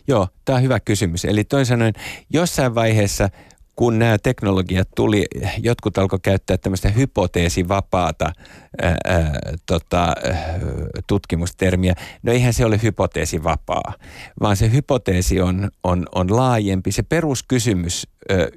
[0.09, 1.25] Joo, tämä on hyvä kysymys.
[1.25, 1.93] Eli toisin sanoen,
[2.31, 3.29] jossain vaiheessa
[3.77, 5.27] kun nämä teknologiat tuli,
[5.59, 8.33] jotkut alkoi käyttää tämmöistä hypoteesivapaata
[8.83, 8.99] ää,
[9.67, 10.15] tota,
[11.07, 11.95] tutkimustermiä.
[12.23, 13.95] No eihän se ole hypoteesivapaa,
[14.41, 16.93] vaan se hypoteesi on, on, on laajempi.
[16.93, 18.09] Se peruskysymys,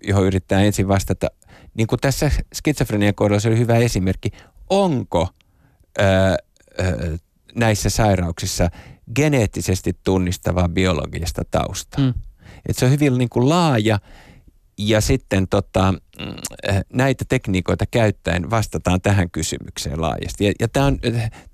[0.08, 1.28] johon yrittää ensin vastata,
[1.74, 4.30] niin kuin tässä skitsofrenian kohdalla se oli hyvä esimerkki,
[4.70, 5.28] onko
[5.98, 6.38] ää, ää,
[7.56, 8.70] näissä sairauksissa
[9.16, 12.06] geneettisesti tunnistavaa biologista taustaa.
[12.06, 12.14] Mm.
[12.70, 14.00] Et se on hyvin niin kuin laaja
[14.78, 16.26] ja sitten tota, mm,
[16.94, 20.46] näitä tekniikoita käyttäen vastataan tähän kysymykseen laajasti.
[20.46, 21.00] Ja, ja tämä on,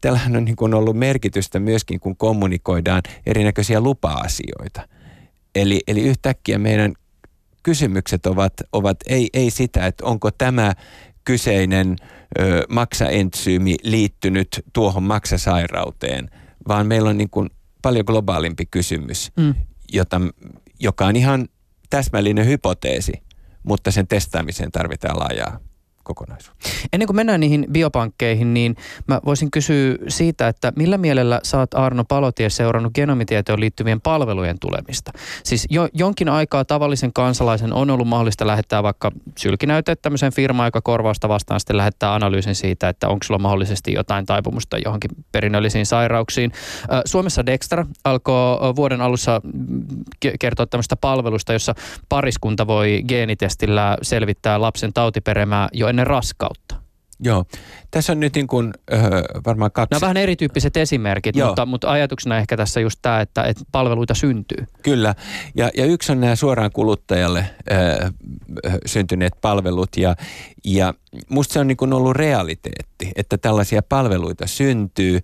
[0.02, 4.88] tällähän on niin kuin ollut merkitystä myöskin, kun kommunikoidaan erinäköisiä lupa-asioita.
[5.56, 6.94] Eli, eli yhtäkkiä meidän
[7.64, 10.74] kysymykset ovat, ovat ei, ei sitä, että onko tämä
[11.24, 11.96] kyseinen
[12.40, 16.30] ö, maksaentsyymi liittynyt tuohon maksasairauteen,
[16.68, 17.50] vaan meillä on niin kuin
[17.82, 19.56] paljon globaalimpi kysymys, mm.
[19.94, 20.22] jota,
[20.80, 21.48] joka on ihan
[21.90, 23.14] täsmällinen hypoteesi,
[23.64, 25.60] mutta sen testaamiseen tarvitaan laajaa
[26.06, 26.70] kokonaisuutta.
[26.94, 28.76] Ennen kuin mennään niihin biopankkeihin, niin
[29.08, 35.12] mä voisin kysyä siitä, että millä mielellä oot Arno Palotie seurannut genomitietoon liittyvien palvelujen tulemista?
[35.44, 40.82] Siis jo, jonkin aikaa tavallisen kansalaisen on ollut mahdollista lähettää vaikka sylkinäyte tämmöiseen firmaan, joka
[40.82, 46.52] korvausta vastaan sitten lähettää analyysin siitä, että onko sulla mahdollisesti jotain taipumusta johonkin perinnöllisiin sairauksiin.
[47.06, 49.42] Suomessa Dextra alkoi vuoden alussa
[50.40, 51.76] kertoa tämmöistä palvelusta, jossa
[52.10, 56.76] pariskunta voi geenitestillä selvittää lapsen tautiperemää jo ennen raskautta.
[57.20, 57.46] Joo.
[57.96, 59.00] Tässä on nyt niin kuin, öö,
[59.46, 59.88] varmaan kaksi...
[59.92, 64.14] Nämä on vähän erityyppiset esimerkit, mutta, mutta ajatuksena ehkä tässä just tämä, että, että palveluita
[64.14, 64.68] syntyy.
[64.84, 65.16] Kyllä.
[65.56, 68.10] Ja, ja yksi on nämä suoraan kuluttajalle öö,
[68.86, 69.98] syntyneet palvelut.
[69.98, 70.16] Ja,
[70.66, 70.94] ja
[71.30, 75.20] musta se on niin kuin ollut realiteetti, että tällaisia palveluita syntyy.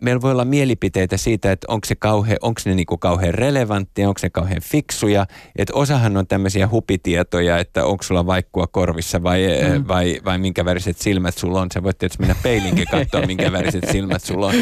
[0.00, 4.08] Meillä voi olla mielipiteitä siitä, että onko, se kauhe, onko ne niin kuin kauhean relevanttia,
[4.08, 5.26] onko ne kauhean fiksuja.
[5.56, 9.46] Että osahan on tämmöisiä hupitietoja, että onko sulla vaikkua korvissa vai,
[9.78, 9.84] mm.
[9.88, 11.68] vai, vai minkä väriset silmät sulla on.
[11.74, 14.54] Sä voit tietysti mennä peilinkin katsoa, minkä väriset silmät sulla on.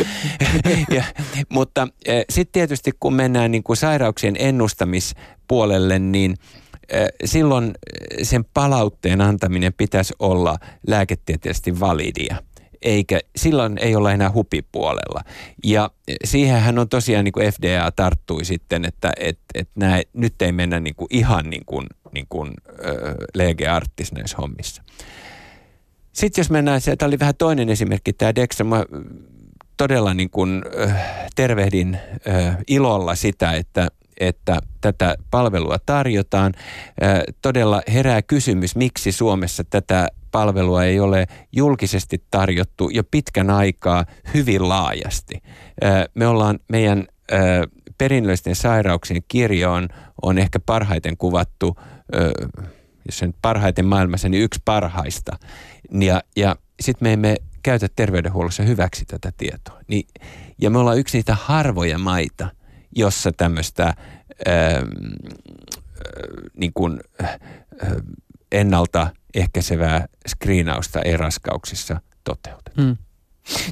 [0.90, 1.04] ja,
[1.48, 1.88] mutta
[2.30, 6.36] sitten tietysti kun mennään niin kuin sairauksien ennustamispuolelle, niin–
[7.24, 7.74] silloin
[8.22, 10.56] sen palautteen antaminen pitäisi olla
[10.86, 12.36] lääketieteellisesti validia
[12.82, 15.20] eikä silloin ei olla enää hupipuolella.
[15.64, 15.90] Ja
[16.24, 20.80] siihenhän on tosiaan niin kuin FDA tarttui sitten, että et, et nää, nyt ei mennä
[20.80, 24.82] niin kuin ihan niin kuin, niin kuin äh, lege artis näissä hommissa.
[26.14, 28.84] Sitten jos mennään, tämä oli vähän toinen esimerkki, tämä Dexter, mä
[29.76, 31.04] todella niin kuin, äh,
[31.36, 31.98] tervehdin
[32.28, 33.88] äh, ilolla sitä, että
[34.20, 36.52] että tätä palvelua tarjotaan.
[37.42, 44.68] Todella herää kysymys, miksi Suomessa tätä palvelua ei ole julkisesti tarjottu jo pitkän aikaa hyvin
[44.68, 45.42] laajasti.
[46.14, 47.06] Me ollaan meidän
[47.98, 49.88] perinnöllisten sairauksien kirjo on,
[50.22, 51.76] on ehkä parhaiten kuvattu,
[53.06, 55.38] jos sen parhaiten maailmassa, niin yksi parhaista.
[56.00, 59.80] Ja, ja sitten me emme käytä terveydenhuollossa hyväksi tätä tietoa.
[59.88, 60.06] Niin,
[60.60, 62.48] ja me ollaan yksi niitä harvoja maita–
[62.94, 63.94] jossa tämmöistä
[64.48, 64.88] ähm,
[66.56, 67.38] niin kuin, äh,
[68.52, 72.82] ennalta ehkäisevää skriinausta ei raskauksissa toteuteta.
[72.82, 72.96] Mm.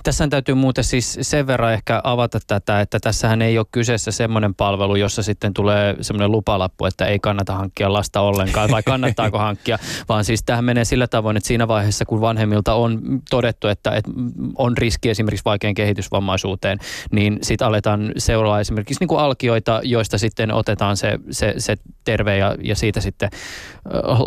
[0.03, 4.55] Tässä täytyy muuten siis sen verran ehkä avata tätä, että tässähän ei ole kyseessä semmoinen
[4.55, 9.79] palvelu, jossa sitten tulee semmoinen lupalappu, että ei kannata hankkia lasta ollenkaan vai kannattaako hankkia,
[10.09, 14.11] vaan siis tähän menee sillä tavoin, että siinä vaiheessa kun vanhemmilta on todettu, että, että
[14.57, 16.79] on riski esimerkiksi vaikean kehitysvammaisuuteen,
[17.11, 22.37] niin sitten aletaan seuraa esimerkiksi niin kuin alkioita, joista sitten otetaan se, se, se terve
[22.37, 23.31] ja, ja siitä sitten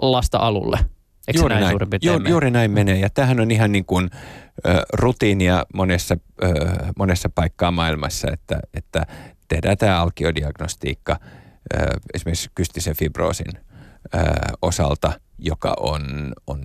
[0.02, 0.95] lasta alulle.
[1.28, 2.00] Eikö juuri, näin, näin.
[2.02, 3.00] Ju, juuri näin menee.
[3.00, 4.10] Ja tähän on ihan niin kuin
[4.94, 6.18] rutiinia monessa,
[6.98, 9.06] monessa paikkaa maailmassa, että, että
[9.48, 11.20] tehdään tämä alkiodiagnostiikka
[12.14, 13.52] esimerkiksi kystisen fibroosin
[14.62, 16.60] osalta, joka on, on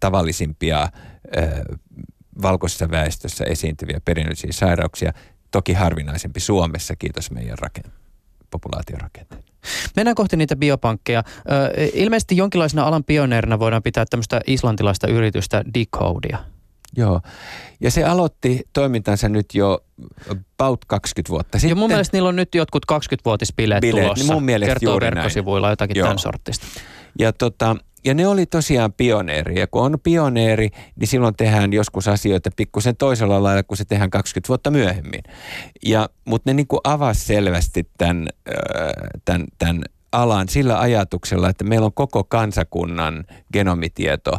[0.00, 0.88] tavallisimpia
[2.42, 5.12] valkoisessa väestössä esiintyviä perinnöllisiä sairauksia,
[5.50, 8.07] toki harvinaisempi Suomessa, kiitos meidän rakent-
[8.50, 9.42] populaatiorakenteen.
[9.96, 11.22] Mennään kohti niitä biopankkeja.
[11.92, 16.38] Ilmeisesti jonkinlaisena alan pioneerina voidaan pitää tämmöistä islantilaista yritystä Decodia.
[16.96, 17.20] Joo.
[17.80, 19.84] Ja se aloitti toimintansa nyt jo
[20.30, 21.68] about 20 vuotta sitten.
[21.70, 24.24] Ja mun mielestä niillä on nyt jotkut 20-vuotispileet Bileet, tulossa.
[24.24, 25.14] niin mun mielestä Kertoo juuri näin.
[25.14, 26.04] verkkosivuilla jotakin Joo.
[26.06, 26.66] tämän sortista.
[27.18, 29.60] Ja, tota, ja ne oli tosiaan pioneeri.
[29.60, 34.10] Ja kun on pioneeri, niin silloin tehdään joskus asioita pikkusen toisella lailla, kun se tehdään
[34.10, 35.22] 20 vuotta myöhemmin.
[35.86, 38.52] Ja, mutta ne niin kuin avasi selvästi tämän, ö,
[39.24, 39.82] tämän, tämän
[40.12, 44.32] alan sillä ajatuksella, että meillä on koko kansakunnan genomitieto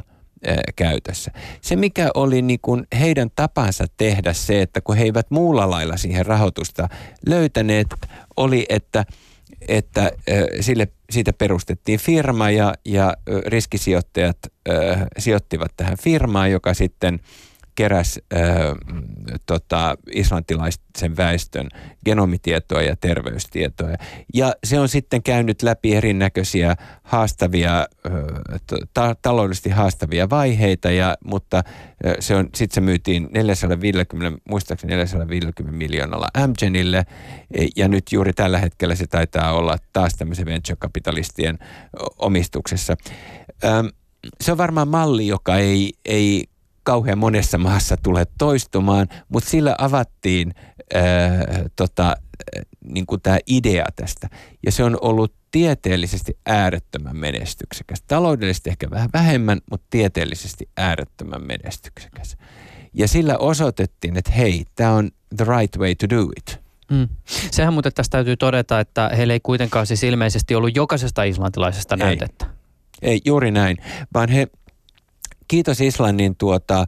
[0.48, 1.32] ö, käytössä.
[1.62, 5.98] Se, mikä oli niin kuin heidän tapansa tehdä se, että kun he eivät muulla lailla
[5.98, 6.90] siihen rahoitusta
[7.26, 7.88] löytäneet,
[8.38, 9.06] oli, että
[9.68, 10.12] että
[10.60, 13.14] sille, siitä perustettiin firma ja, ja
[13.46, 14.38] riskisijoittajat
[15.18, 17.20] sijoittivat tähän firmaan, joka sitten
[17.80, 18.38] keräsi ö,
[18.94, 19.04] mm,
[19.46, 21.70] tota, islantilaisen väestön
[22.06, 23.90] genomitietoa ja terveystietoa.
[24.34, 28.10] Ja se on sitten käynyt läpi erinäköisiä haastavia, ö,
[28.94, 31.64] ta- taloudellisesti haastavia vaiheita, ja, mutta
[32.06, 37.06] ö, se on, sitten se myytiin 450, muistaakseni 450 miljoonalla Amgenille,
[37.54, 41.60] e, ja nyt juuri tällä hetkellä se taitaa olla taas tämmöisen venture-kapitalistien
[42.18, 42.96] omistuksessa.
[43.64, 43.90] Öm,
[44.42, 46.44] se on varmaan malli, joka ei, ei
[46.90, 50.54] kauhean monessa maassa tule toistumaan, mutta sillä avattiin
[50.94, 51.04] ää,
[51.76, 52.16] tota,
[52.86, 54.30] niin kuin tämä idea tästä.
[54.66, 58.04] Ja se on ollut tieteellisesti äärettömän menestyksekäs.
[58.08, 62.38] Taloudellisesti ehkä vähän vähemmän, mutta tieteellisesti äärettömän menestyksekäs.
[62.94, 66.60] Ja sillä osoitettiin, että hei, tämä on the right way to do it.
[66.92, 67.08] Mm.
[67.52, 72.00] Sehän muuten tästä täytyy todeta, että heillä ei kuitenkaan siis ilmeisesti ollut jokaisesta islantilaisesta Ei.
[72.00, 72.46] näytettä.
[73.02, 73.78] Ei juuri näin,
[74.14, 74.48] vaan he,
[75.50, 76.86] kiitos Islannin tuota,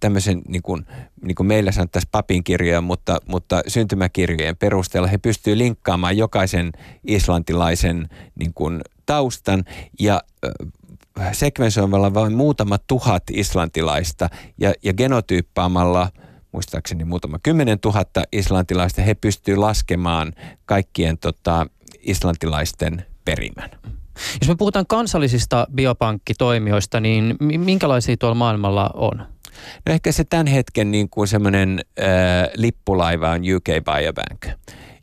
[0.00, 0.86] tämmöisen, niin kuin,
[1.22, 6.72] niin kuin meillä sanottaisiin papinkirjoja, mutta, mutta syntymäkirjojen perusteella he pystyvät linkkaamaan jokaisen
[7.04, 8.08] islantilaisen
[8.38, 9.64] niin kuin, taustan
[10.00, 10.22] ja
[11.20, 16.10] äh, sekvensoimalla vain muutama tuhat islantilaista ja, ja genotyyppaamalla
[16.52, 20.32] muistaakseni muutama kymmenen tuhatta islantilaista, he pystyvät laskemaan
[20.64, 21.66] kaikkien tota,
[22.00, 23.70] islantilaisten perimän.
[24.40, 29.18] Jos me puhutaan kansallisista biopankkitoimijoista, niin mi- minkälaisia tuolla maailmalla on?
[29.86, 32.06] No ehkä se tämän hetken niin kuin semmoinen äh,
[32.54, 34.58] lippulaiva on UK Biobank,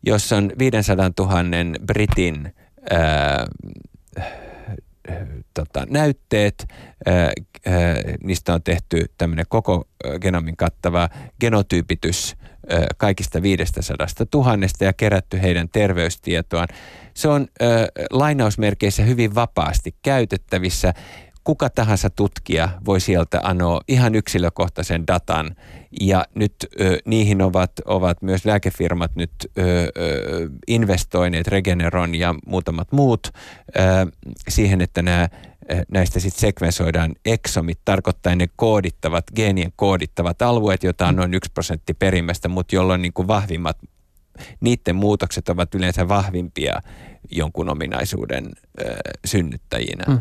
[0.05, 1.33] jossa on 500 000
[1.85, 2.53] britin
[2.91, 3.47] äh,
[5.53, 6.67] tota, näytteet.
[7.07, 7.15] Äh,
[7.67, 11.09] äh, niistä on tehty tämmöinen koko äh, genomin kattava
[11.39, 12.35] genotyypitys
[12.97, 16.67] kaikista 500 000 ja kerätty heidän terveystietoaan.
[17.13, 17.69] Se on äh,
[18.11, 20.93] lainausmerkeissä hyvin vapaasti käytettävissä.
[21.43, 25.55] Kuka tahansa tutkija voi sieltä anoa ihan yksilökohtaisen datan
[26.01, 32.91] ja nyt ö, niihin ovat, ovat myös lääkefirmat nyt ö, ö, investoineet, Regeneron ja muutamat
[32.91, 33.31] muut, ö,
[34.49, 35.27] siihen, että nämä ö,
[35.91, 41.93] näistä sitten sekvensoidaan exomit, tarkoittaa ne koodittavat, geenien koodittavat alueet, joita on noin yksi prosentti
[41.93, 43.77] perimästä, mutta jolloin niin kuin vahvimmat,
[44.59, 46.81] niiden muutokset ovat yleensä vahvimpia
[47.31, 48.45] jonkun ominaisuuden
[48.81, 48.95] ö,
[49.25, 50.03] synnyttäjinä.
[50.07, 50.19] Mm.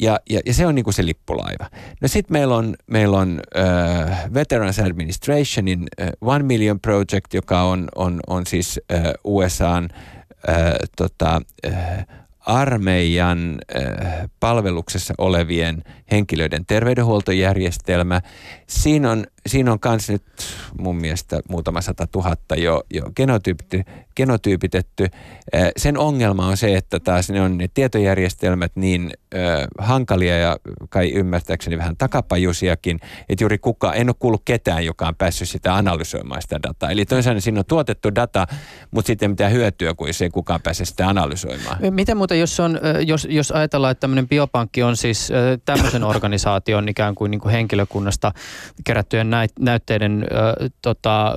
[0.00, 1.70] Ja, ja, ja se on niin kuin se lippulaiva.
[2.00, 7.88] No sitten meillä on, meillä on äh, Veterans Administrationin äh, One Million Project, joka on,
[7.94, 9.88] on, on siis äh, USAn
[10.48, 10.56] äh,
[10.96, 12.06] tota, äh,
[12.46, 18.20] armeijan äh, palveluksessa olevien henkilöiden terveydenhuoltojärjestelmä.
[18.72, 20.22] Siinä on, siinä on kans nyt
[20.78, 23.02] mun mielestä muutama sata tuhatta jo, jo
[24.16, 25.04] genotyypitetty.
[25.54, 29.40] Äh, sen ongelma on se, että taas ne on ne tietojärjestelmät niin äh,
[29.78, 30.56] hankalia ja
[30.88, 35.74] kai ymmärtääkseni vähän takapajusiakin, että juuri kuka, en ole kuullut ketään, joka on päässyt sitä
[35.74, 36.90] analysoimaan sitä dataa.
[36.90, 38.46] Eli toisaalta siinä on tuotettu data,
[38.90, 41.76] mutta sitten ei mitään hyötyä, kun ei kukaan pääse sitä analysoimaan.
[41.90, 46.04] Miten muuten, jos, on, ö, jos, jos ajatellaan, että tämmöinen biopankki on siis ö, tämmöisen
[46.04, 48.32] organisaation ikään kuin, niin kuin henkilökunnasta
[48.84, 51.34] kerättyjen näyt, näytteiden ö, tota,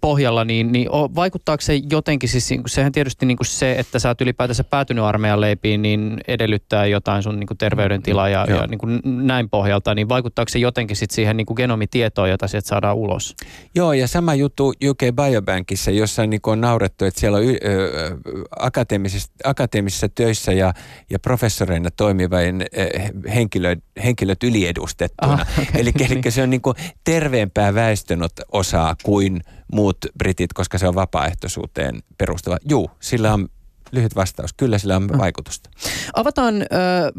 [0.00, 3.98] pohjalla, niin, niin vaikuttaako se jotenkin, siis niin kuin- sehän tietysti niin kuin se, että
[3.98, 8.60] sä oot ylipäätänsä päätynyt armeijan leipiin, niin edellyttää jotain sun niin kuin terveydentilaa ja, Joo.
[8.60, 12.48] ja niin kuin näin pohjalta, niin vaikuttaako se jotenkin sit siihen niin kuin genomitietoon, jota
[12.48, 13.34] sieltä saadaan ulos?
[13.74, 18.16] Joo, ja sama juttu UK Biobankissa, jossa niin on naurettu, että siellä on y- ö,
[18.58, 20.72] akateemisissa, akateemisissa töissä ja,
[21.10, 22.88] ja professoreina toimivien ö,
[23.34, 25.32] henkilöt, henkilöt yliedustettuna.
[25.32, 28.20] Aha, okei, eli, eli se on niin kuin terveempää väestön
[28.52, 29.37] osaa kuin
[29.72, 32.56] muut britit, koska se on vapaaehtoisuuteen perustuva.
[32.68, 33.48] Juu, sillä on
[33.92, 34.52] lyhyt vastaus.
[34.52, 35.70] Kyllä sillä on vaikutusta.
[36.14, 36.66] Avataan ö,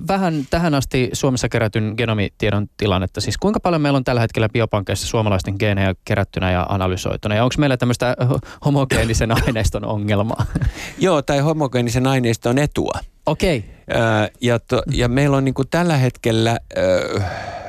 [0.08, 3.22] vähän tähän asti Suomessa kerätyn genomitiedon tilannetta.
[3.22, 7.36] Siis kuinka paljon meillä on tällä hetkellä biopankkeissa suomalaisten geenejä kerättynä ja analysoituna?
[7.36, 8.16] Ja onko meillä tämmöistä
[8.66, 10.46] homogeenisen aineiston ongelmaa?
[10.98, 13.00] Joo, tai homogeenisen aineiston etua.
[13.26, 13.58] Okei.
[13.58, 14.30] Okay.
[14.42, 17.22] Ja, to, ja meillä on niin kuin tällä hetkellä ö,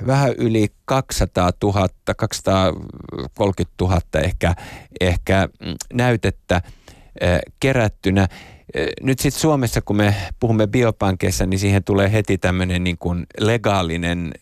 [0.07, 4.55] vähän yli 200 000, 230 000 ehkä,
[5.01, 6.63] ehkä mm, näytettä
[7.23, 8.29] ö, kerättynä.
[9.03, 14.33] Nyt sitten Suomessa, kun me puhumme biopankeissa, niin siihen tulee heti tämmöinen niin kuin legaalinen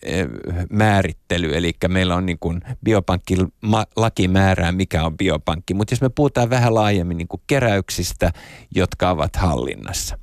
[0.69, 1.57] määrittely.
[1.57, 5.73] Eli meillä on niin kuin biopankkilaki määrää, mikä on biopankki.
[5.73, 8.31] Mutta jos me puhutaan vähän laajemmin niin kuin keräyksistä,
[8.75, 10.17] jotka ovat hallinnassa.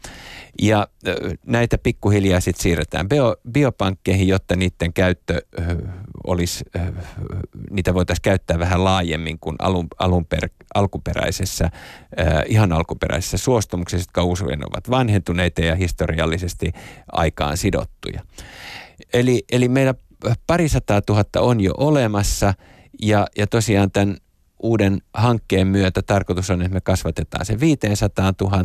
[0.62, 0.88] Ja
[1.46, 5.40] näitä pikkuhiljaa sitten siirretään bio, biopankkeihin, jotta niiden käyttö
[6.26, 6.64] olisi,
[7.70, 11.70] niitä voitaisiin käyttää vähän laajemmin kuin alun, alun per, alkuperäisessä,
[12.46, 16.72] ihan alkuperäisessä suostumuksessa, jotka usein ovat vanhentuneita ja historiallisesti
[17.12, 18.22] aikaan sidottuja.
[19.12, 19.94] Eli, eli meillä
[20.46, 22.54] parisataa tuhatta on jo olemassa
[23.02, 24.16] ja, ja tosiaan tämän
[24.62, 28.64] uuden hankkeen myötä tarkoitus on, että me kasvatetaan se 500 000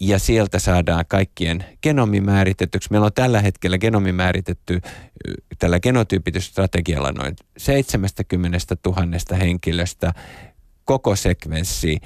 [0.00, 2.88] ja sieltä saadaan kaikkien genomi määritetyksi.
[2.90, 4.80] Meillä on tällä hetkellä genomi määritetty
[5.58, 10.12] tällä genotyypitysstrategialla noin 70 000 henkilöstä,
[10.84, 11.98] koko sekvenssi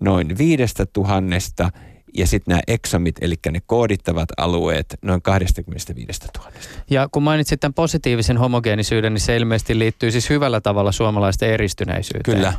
[0.00, 0.62] noin 5
[0.96, 1.70] 000
[2.16, 6.50] ja sitten nämä exomit, eli ne koodittavat alueet, noin 25 000.
[6.90, 12.36] Ja kun mainitsit tämän positiivisen homogeenisyyden, niin se ilmeisesti liittyy siis hyvällä tavalla suomalaisten eristyneisyyteen.
[12.36, 12.52] Kyllä,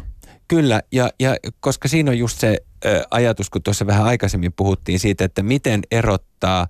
[0.47, 2.57] Kyllä, ja, ja koska siinä on just se
[3.11, 6.67] ajatus, kun tuossa vähän aikaisemmin puhuttiin siitä, että miten erottaa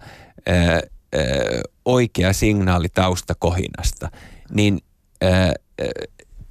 [1.86, 4.10] oikea signaali taustakohinasta,
[4.54, 4.80] niin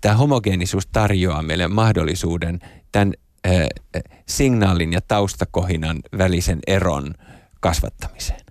[0.01, 2.61] tämä homogeenisuus tarjoaa meille mahdollisuuden
[2.93, 3.13] tämän
[4.29, 7.15] signaalin ja taustakohinan välisen eron
[7.61, 8.44] kasvattamiseen.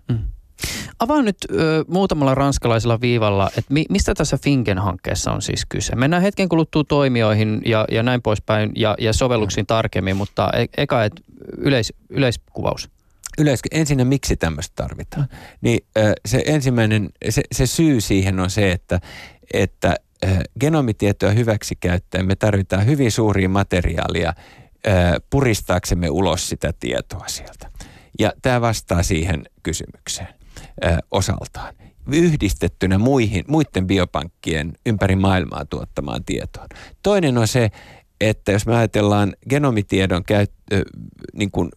[0.99, 5.95] Avaan nyt ö, muutamalla ranskalaisella viivalla, että mi, mistä tässä Finken-hankkeessa on siis kyse.
[5.95, 11.03] Mennään hetken kuluttua toimijoihin ja, ja näin poispäin ja, ja sovelluksiin tarkemmin, mutta e, eka
[11.03, 11.13] et,
[11.57, 12.89] yleis, yleiskuvaus.
[13.37, 15.27] Yleis, ensinnä miksi tämmöistä tarvitaan?
[15.61, 18.99] Niin ö, se ensimmäinen, se, se syy siihen on se, että,
[19.53, 19.95] että
[20.25, 20.27] ö,
[20.59, 24.33] genomitietoa hyväksi käyttäen me tarvitaan hyvin suuria materiaalia
[24.87, 24.91] ö,
[25.29, 27.69] puristaaksemme ulos sitä tietoa sieltä.
[28.19, 30.42] Ja tämä vastaa siihen kysymykseen
[31.11, 31.73] osaltaan
[32.11, 36.67] yhdistettynä muihin, muiden biopankkien ympäri maailmaa tuottamaan tietoon.
[37.03, 37.71] Toinen on se,
[38.21, 40.83] että jos me ajatellaan genomitiedon käyttö,
[41.33, 41.69] niin kuin,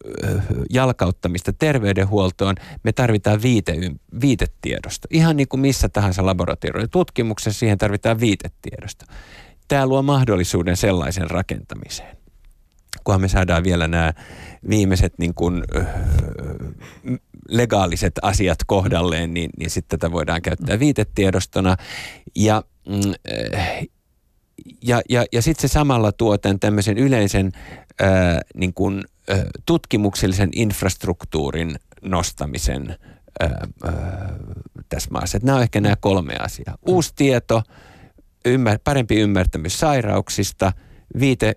[0.69, 3.73] jalkauttamista terveydenhuoltoon, me tarvitaan viite,
[4.21, 5.07] viitetiedosta.
[5.11, 9.05] Ihan niin kuin missä tahansa laboratoriotutkimuksessa siihen tarvitaan viitetiedosta.
[9.67, 12.17] Tämä luo mahdollisuuden sellaisen rakentamiseen
[13.03, 14.13] kunhan me saadaan vielä nämä
[14.69, 15.63] viimeiset niin kuin,
[17.49, 21.75] legaaliset asiat kohdalleen, niin, niin sitten tätä voidaan käyttää viitetiedostona.
[22.35, 23.13] Ja, mm,
[24.83, 27.51] ja, ja, ja sitten se samalla tuo tämän tämmöisen yleisen
[27.99, 32.95] ää, niin kuin, ää, tutkimuksellisen infrastruktuurin nostamisen
[33.39, 34.35] ää, ää,
[34.89, 35.37] tässä maassa.
[35.37, 36.77] Että nämä on ehkä nämä kolme asiaa.
[36.87, 37.63] Uusi tieto,
[38.45, 40.73] ymmär, parempi ymmärtämys sairauksista,
[41.19, 41.53] viite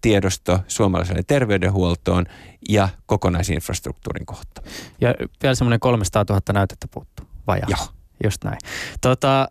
[0.00, 2.26] tiedosto suomalaiselle terveydenhuoltoon
[2.68, 4.62] ja kokonaisinfrastruktuurin kohta.
[5.00, 7.66] Ja vielä semmoinen 300 000 näytettä puuttuu, vajaa.
[7.68, 7.86] Joo.
[8.24, 8.58] Just näin.
[9.00, 9.48] Tota,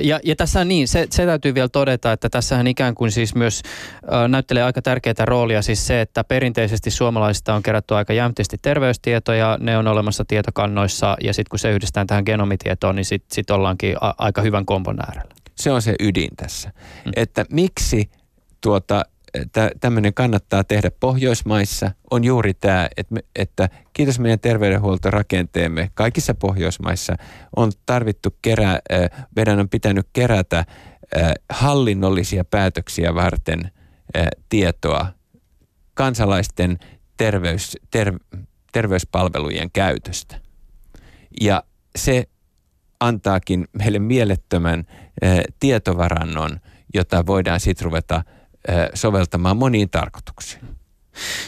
[0.00, 3.62] ja, ja tässä niin, se, se täytyy vielä todeta, että tässähän ikään kuin siis myös
[4.28, 9.78] näyttelee aika tärkeää roolia siis se, että perinteisesti suomalaisista on kerätty aika jämptisti terveystietoja, ne
[9.78, 14.14] on olemassa tietokannoissa ja sitten kun se yhdistetään tähän genomitietoon, niin sitten sit ollaankin a,
[14.18, 15.34] aika hyvän kombon äärellä.
[15.54, 16.70] Se on se ydin tässä,
[17.04, 17.12] mm.
[17.16, 18.10] että miksi–
[18.62, 19.04] tuota,
[19.80, 27.16] tämmöinen kannattaa tehdä Pohjoismaissa, on juuri tämä, että, me, että kiitos meidän terveydenhuoltorakenteemme kaikissa Pohjoismaissa
[27.56, 28.78] on tarvittu kerää,
[29.36, 30.64] meidän on pitänyt kerätä
[31.50, 33.70] hallinnollisia päätöksiä varten
[34.48, 35.06] tietoa
[35.94, 36.78] kansalaisten
[37.16, 38.18] terveys, ter,
[38.72, 40.40] terveyspalvelujen käytöstä.
[41.40, 41.62] Ja
[41.96, 42.24] se
[43.00, 44.84] antaakin meille mielettömän
[45.60, 46.60] tietovarannon,
[46.94, 48.24] jota voidaan sitten ruveta–
[48.94, 50.81] soveltamaan moniin tarkoituksiin.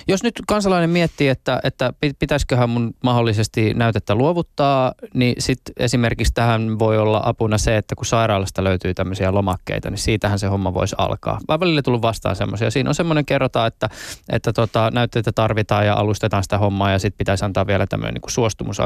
[0.08, 6.78] Jos nyt kansalainen miettii, että, että pitäisiköhän mun mahdollisesti näytettä luovuttaa, niin sitten esimerkiksi tähän
[6.78, 10.96] voi olla apuna se, että kun sairaalasta löytyy tämmöisiä lomakkeita, niin siitähän se homma voisi
[10.98, 11.38] alkaa.
[11.48, 12.70] Mä välillä tullut vastaan semmoisia.
[12.70, 13.88] Siinä on semmoinen kerrotaan, että,
[14.32, 18.32] että tota, näytteitä tarvitaan ja alustetaan sitä hommaa ja sitten pitäisi antaa vielä tämmöinen niin
[18.32, 18.78] suostumus.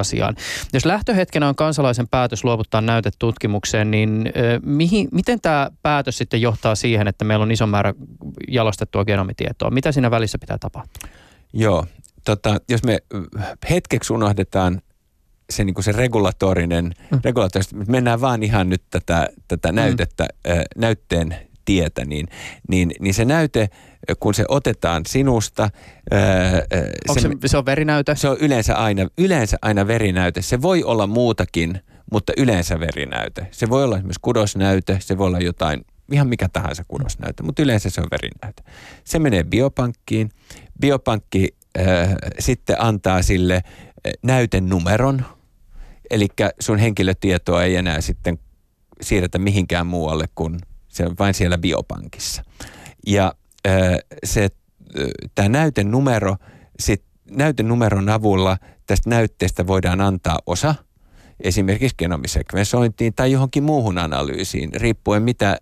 [0.73, 6.43] Jos lähtöhetkenä on kansalaisen päätös luovuttaa näyte tutkimukseen, niin äh, mihin, miten tämä päätös sitten
[6.43, 7.95] johtaa siihen, että meillä on iso määrä
[8.49, 9.71] jalostettua genomitietoa?
[9.71, 10.68] Mitä siinä välissä pitää tapahtua?
[11.53, 11.87] Joo,
[12.25, 12.99] tota, jos me
[13.71, 14.83] hetkeksi unohdetaan
[15.51, 17.21] se, niin kuin se regulatorinen, mm.
[17.25, 19.77] regulatorinen, mennään vaan ihan nyt tätä, tätä mm.
[19.77, 20.53] näytettä, mm.
[20.77, 22.29] näytteen tietä, niin,
[22.69, 23.69] niin, niin se näyte,
[24.21, 25.71] kun se otetaan sinusta.
[27.09, 28.17] Onko se, se, se on verinäyte?
[28.17, 30.43] Se on yleensä aina, yleensä aina verinäyte.
[30.43, 31.81] Se voi olla muutakin,
[32.13, 33.47] mutta yleensä verinäyte.
[33.51, 37.91] Se voi olla esimerkiksi kudosnäyte, se voi olla jotain, ihan mikä tahansa kudosnäyte, mutta yleensä
[37.91, 38.63] se on verinäyte.
[39.05, 40.31] Se menee biopankkiin.
[40.81, 43.63] Biopankki äh, sitten antaa sille
[44.23, 45.25] näytenumeron,
[46.11, 46.29] eli
[46.61, 48.39] sun henkilötietoa ei enää sitten
[49.01, 52.43] siirretä mihinkään muualle kuin se on vain siellä biopankissa.
[53.07, 53.35] Ja
[54.25, 54.49] se,
[55.35, 56.37] tämä näytenumero,
[56.81, 58.57] sit näytenumeron avulla
[58.87, 60.75] tästä näytteestä voidaan antaa osa
[61.41, 65.57] esimerkiksi genomisekvensointiin tai johonkin muuhun analyysiin, riippuen mitä,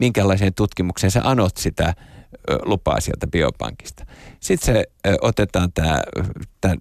[0.00, 1.94] minkälaiseen tutkimukseen sä anot sitä
[2.64, 4.06] lupaa sieltä biopankista.
[4.40, 4.84] Sitten se
[5.22, 6.00] otetaan tämä,
[6.60, 6.74] tämä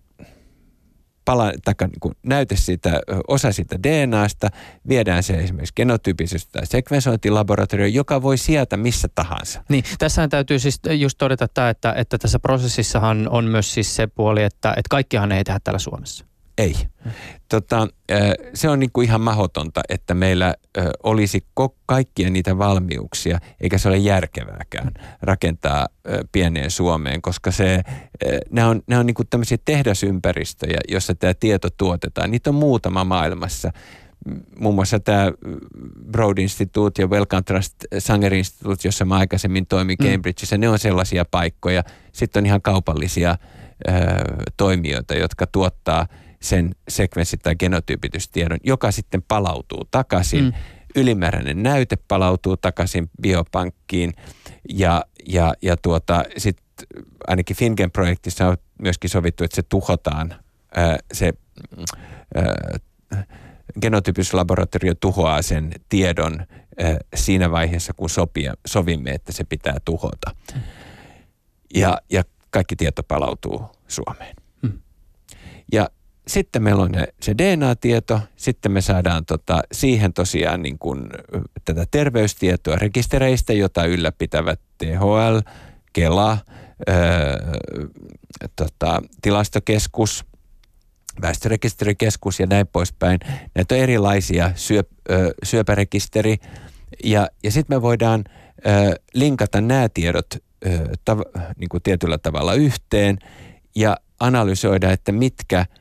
[1.25, 4.49] pala, taka, niin kuin näyte siitä, osa siitä DNAsta,
[4.87, 9.63] viedään se esimerkiksi genotyypisesti tai sekvensointilaboratorioon, joka voi sieltä missä tahansa.
[9.69, 14.07] Niin, tässähän täytyy siis just todeta tämä, että, että tässä prosessissahan on myös siis se
[14.07, 16.25] puoli, että, että kaikkihan ei tehdä täällä Suomessa.
[16.57, 16.75] Ei.
[17.49, 17.87] Tota,
[18.53, 20.55] se on niinku ihan mahdotonta, että meillä
[21.03, 21.45] olisi
[21.85, 24.91] kaikkia niitä valmiuksia, eikä se ole järkevääkään
[25.21, 25.87] rakentaa
[26.31, 27.81] pieneen Suomeen, koska se,
[28.51, 32.31] nämä on, nämä on niinku tämmöisiä tehdasympäristöjä, jossa tämä tieto tuotetaan.
[32.31, 33.71] Niitä on muutama maailmassa
[34.59, 35.31] muun muassa tämä
[36.11, 40.07] Broad Institute ja Wellcome Trust Sanger Institute, jossa mä aikaisemmin toimin mm.
[40.07, 40.61] Cambridgeissa, mm.
[40.61, 41.83] ne on sellaisia paikkoja.
[42.11, 43.37] Sitten on ihan kaupallisia
[43.87, 43.91] ö,
[44.57, 46.07] toimijoita, jotka tuottaa–
[46.45, 50.43] sen sekvenssi- tai genotyypitystiedon, joka sitten palautuu takaisin.
[50.43, 50.53] Mm.
[50.95, 54.13] Ylimääräinen näyte palautuu takaisin biopankkiin
[54.69, 56.65] ja, ja, ja tuota, sitten
[57.27, 60.35] ainakin Fingen-projektissa on myöskin sovittu, että se tuhotaan,
[60.75, 61.33] ää, se
[62.35, 62.79] ää,
[63.81, 70.35] genotypislaboratorio tuhoaa sen tiedon ää, siinä vaiheessa, kun sopia, sovimme, että se pitää tuhota.
[71.75, 74.35] Ja, ja kaikki tieto palautuu Suomeen.
[74.61, 74.79] Mm.
[75.71, 75.89] Ja
[76.27, 81.09] sitten meillä on se DNA-tieto, sitten me saadaan tota, siihen tosiaan niin kuin,
[81.65, 85.39] tätä terveystietoa rekistereistä, jota ylläpitävät THL,
[85.93, 86.37] Kela,
[86.89, 86.95] öö,
[88.55, 90.25] tota, tilastokeskus,
[91.21, 93.19] väestörekisterikeskus ja näin poispäin.
[93.55, 96.37] Näitä on erilaisia syöp, ö, syöpärekisteri
[97.03, 100.39] ja, ja sitten me voidaan ö, linkata nämä tiedot ö,
[101.05, 101.19] tav,
[101.57, 103.17] niin kuin tietyllä tavalla yhteen
[103.75, 105.65] ja analysoida, että mitkä–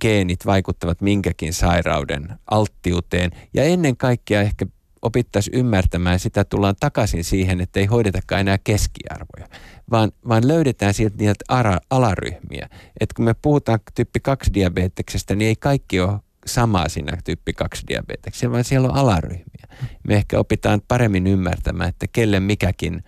[0.00, 3.30] geenit vaikuttavat minkäkin sairauden alttiuteen.
[3.54, 4.66] Ja ennen kaikkea ehkä
[5.02, 9.48] opittaisiin ymmärtämään, sitä tullaan takaisin siihen, että ei hoidetakaan enää keskiarvoja,
[9.90, 12.68] vaan, vaan löydetään sieltä niitä ara, alaryhmiä.
[13.00, 18.64] että kun me puhutaan tyyppi 2-diabeteksestä, niin ei kaikki ole samaa siinä tyyppi 2-diabeteksessä, vaan
[18.64, 19.68] siellä on alaryhmiä.
[20.08, 23.04] Me ehkä opitaan paremmin ymmärtämään, että kelle mikäkin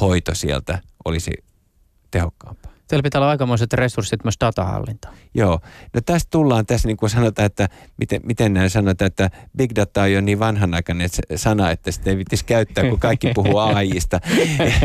[0.00, 1.30] hoito sieltä olisi
[2.10, 2.75] tehokkaampaa.
[2.88, 5.14] Teillä pitää olla aikamoiset resurssit myös datahallintaan.
[5.34, 5.60] Joo.
[5.94, 7.68] No tästä tullaan tässä niin kuin sanotaan, että
[7.98, 12.16] miten, miten näin sanotaan, että big data on jo niin vanhanaikainen sana, että sitä ei
[12.16, 14.20] vitisi käyttää, kun kaikki puhuu AIista.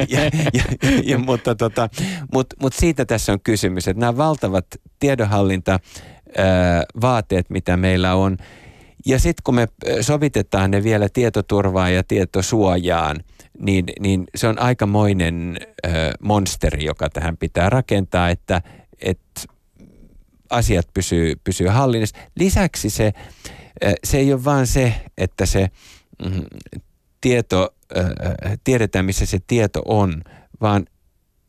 [0.09, 0.19] ja,
[0.53, 0.63] ja,
[1.03, 1.89] ja, mutta tota,
[2.33, 4.65] mut, mut siitä tässä on kysymys, että nämä valtavat
[4.99, 5.79] tiedonhallinta
[7.01, 8.37] vaateet, mitä meillä on,
[9.05, 9.67] ja sitten kun me
[10.01, 13.23] sovitetaan ne vielä tietoturvaan ja tietosuojaan,
[13.59, 15.89] niin, niin se on aikamoinen ö,
[16.21, 18.61] monsteri, joka tähän pitää rakentaa, että,
[19.01, 19.41] että
[20.49, 22.17] asiat pysyy, pysyy hallinnassa.
[22.35, 23.13] Lisäksi se,
[24.03, 25.69] se ei ole vaan se, että se
[26.25, 26.43] mm,
[27.21, 27.75] tieto,
[28.63, 30.21] tiedetään missä se tieto on,
[30.61, 30.85] vaan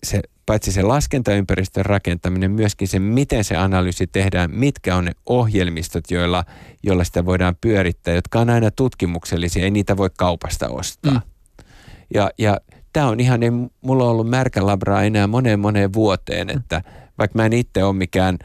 [0.02, 6.10] se, paitsi se laskentaympäristön rakentaminen, myöskin se, miten se analyysi tehdään, mitkä on ne ohjelmistot,
[6.10, 6.44] joilla,
[6.82, 11.12] joilla sitä voidaan pyörittää, jotka on aina tutkimuksellisia, ei niitä voi kaupasta ostaa.
[11.12, 11.20] Mm.
[12.14, 12.60] Ja, ja
[12.92, 16.82] tämä on ihan, ei mulla on ollut märkä labraa enää moneen moneen vuoteen, että
[17.18, 18.38] vaikka mä en itse ole mikään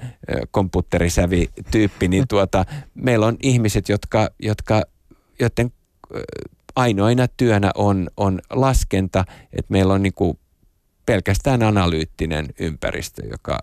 [0.52, 4.82] kompuutterisävi-tyyppi, niin tuota, meillä on ihmiset, jotka, jotka,
[5.40, 5.72] joiden
[6.76, 10.40] ainoina työnä on, on laskenta, että meillä on niinku
[11.08, 13.58] pelkästään analyyttinen ympäristö, joka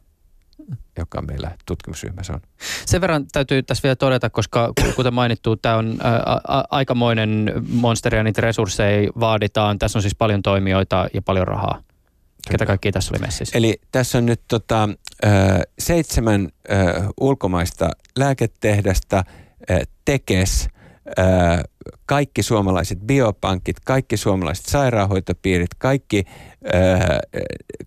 [0.99, 2.41] joka meillä tutkimusryhmässä on.
[2.87, 8.17] Sen verran täytyy tässä vielä todeta, koska kuten mainittu, tämä on ä, ä, aikamoinen monsteri
[8.17, 9.79] ja niitä resursseja vaaditaan.
[9.79, 11.83] Tässä on siis paljon toimijoita ja paljon rahaa.
[12.51, 13.59] Ketä kaikki tässä oli messissä?
[13.59, 14.89] Eli tässä on nyt tota,
[15.79, 16.49] seitsemän
[17.21, 19.25] ulkomaista lääketehdasta,
[20.05, 20.69] Tekes,
[22.07, 26.25] kaikki suomalaiset biopankit, kaikki suomalaiset sairaanhoitopiirit, kaikki,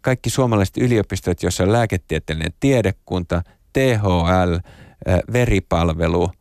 [0.02, 3.42] kaikki suomalaiset yliopistot, joissa on lääketieteellinen tiedekunta,
[3.74, 4.56] THL,
[5.34, 6.32] veripalvelu,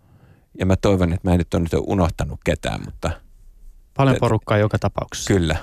[0.59, 3.11] ja mä toivon, että mä en nyt ole nyt unohtanut ketään, mutta–
[3.96, 5.34] Paljon porukkaa joka tapauksessa.
[5.34, 5.57] Kyllä.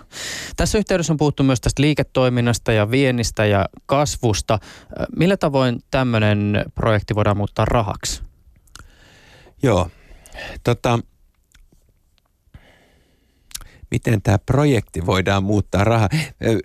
[0.55, 4.59] Tässä yhteydessä on puhuttu myös tästä liiketoiminnasta ja viennistä ja kasvusta.
[5.17, 8.21] Millä tavoin tämmöinen projekti voidaan muuttaa rahaksi?
[9.63, 9.89] Joo.
[10.63, 10.99] Tota,
[13.93, 16.09] miten tämä projekti voidaan muuttaa rahaa.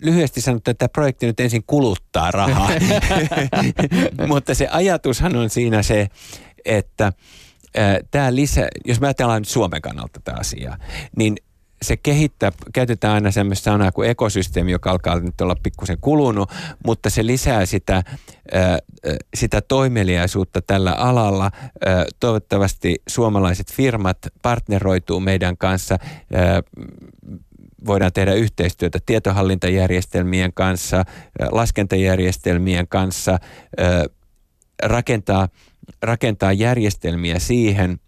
[0.02, 2.70] Lyhyesti sanottuna, että tämä projekti nyt ensin kuluttaa rahaa.
[4.28, 6.08] Mutta se ajatushan on siinä se,
[6.64, 7.12] että
[8.10, 10.76] tämä lisä, jos me ajatellaan nyt Suomen kannalta tätä asiaa,
[11.16, 11.36] niin
[11.82, 16.50] se kehittää, käytetään aina semmoista sanaa kuin ekosysteemi, joka alkaa nyt olla pikkusen kulunut,
[16.84, 18.02] mutta se lisää sitä,
[19.34, 21.50] sitä toimeliaisuutta tällä alalla.
[22.20, 25.98] Toivottavasti suomalaiset firmat partneroituu meidän kanssa
[27.86, 31.04] voidaan tehdä yhteistyötä tietohallintajärjestelmien kanssa,
[31.52, 33.38] laskentajärjestelmien kanssa,
[34.82, 35.48] rakentaa,
[36.02, 38.00] rakentaa järjestelmiä siihen,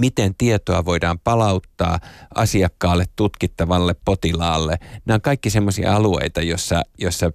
[0.00, 1.98] miten tietoa voidaan palauttaa
[2.34, 4.78] asiakkaalle, tutkittavalle, potilaalle.
[5.04, 7.32] Nämä on kaikki sellaisia alueita, jossa, jossa,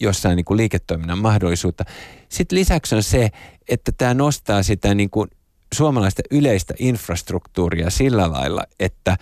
[0.00, 1.84] jossa on niin kuin liiketoiminnan mahdollisuutta.
[2.28, 3.30] Sitten lisäksi on se,
[3.68, 5.30] että tämä nostaa sitä niin kuin
[5.74, 9.16] suomalaista yleistä infrastruktuuria sillä lailla, että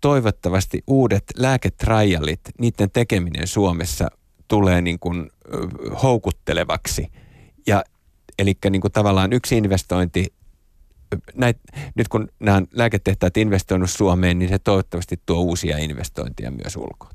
[0.00, 4.08] toivottavasti uudet lääketrajallit, niiden tekeminen Suomessa
[4.48, 5.30] tulee niin kuin,
[6.02, 7.12] houkuttelevaksi.
[7.66, 7.84] Ja,
[8.38, 10.32] eli niin kuin tavallaan yksi investointi
[11.34, 11.56] näit,
[11.94, 17.10] nyt kun nämä lääketehtaat investoinut Suomeen, niin se toivottavasti tuo uusia investointeja myös ulkoa.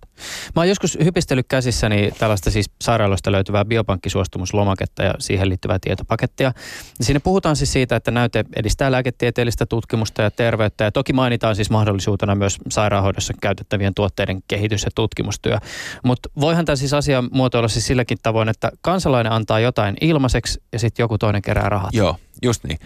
[0.56, 6.54] Mä oon joskus hypistellyt käsissäni tällaista siis sairaaloista löytyvää biopankkisuostumuslomaketta ja siihen liittyvää tietopakettia.
[7.02, 11.70] Siinä puhutaan siis siitä, että näyte edistää lääketieteellistä tutkimusta ja terveyttä ja toki mainitaan siis
[11.70, 15.58] mahdollisuutena myös sairaanhoidossa käytettävien tuotteiden kehitys- ja tutkimustyö.
[16.04, 20.80] Mutta voihan tämä siis asia muotoilla siis silläkin tavoin, että kansalainen antaa jotain ilmaiseksi ja
[20.80, 21.94] sitten joku toinen kerää rahat.
[21.94, 22.80] Joo, just niin.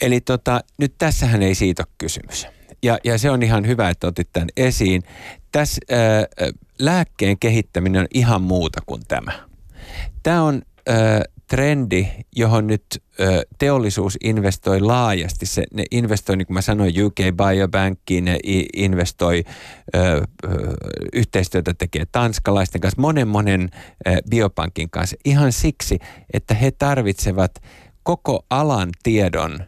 [0.00, 2.46] Eli tota, nyt tässähän ei siitä ole kysymys.
[2.82, 5.02] Ja, ja se on ihan hyvä, että otit tämän esiin.
[5.52, 6.26] Tässä ää,
[6.78, 9.32] lääkkeen kehittäminen on ihan muuta kuin tämä.
[10.22, 13.26] Tämä on ää, trendi, johon nyt ää,
[13.58, 15.46] teollisuus investoi laajasti.
[15.46, 18.38] Se, ne investoi, niin kuin mä sanoin, UK Biobankiin, ne
[18.76, 19.44] investoi,
[19.92, 20.22] ää,
[21.12, 23.68] yhteistyötä tekee tanskalaisten kanssa, monen monen
[24.04, 25.16] ää, biopankin kanssa.
[25.24, 25.98] Ihan siksi,
[26.32, 27.54] että he tarvitsevat
[28.08, 29.58] koko alan tiedon–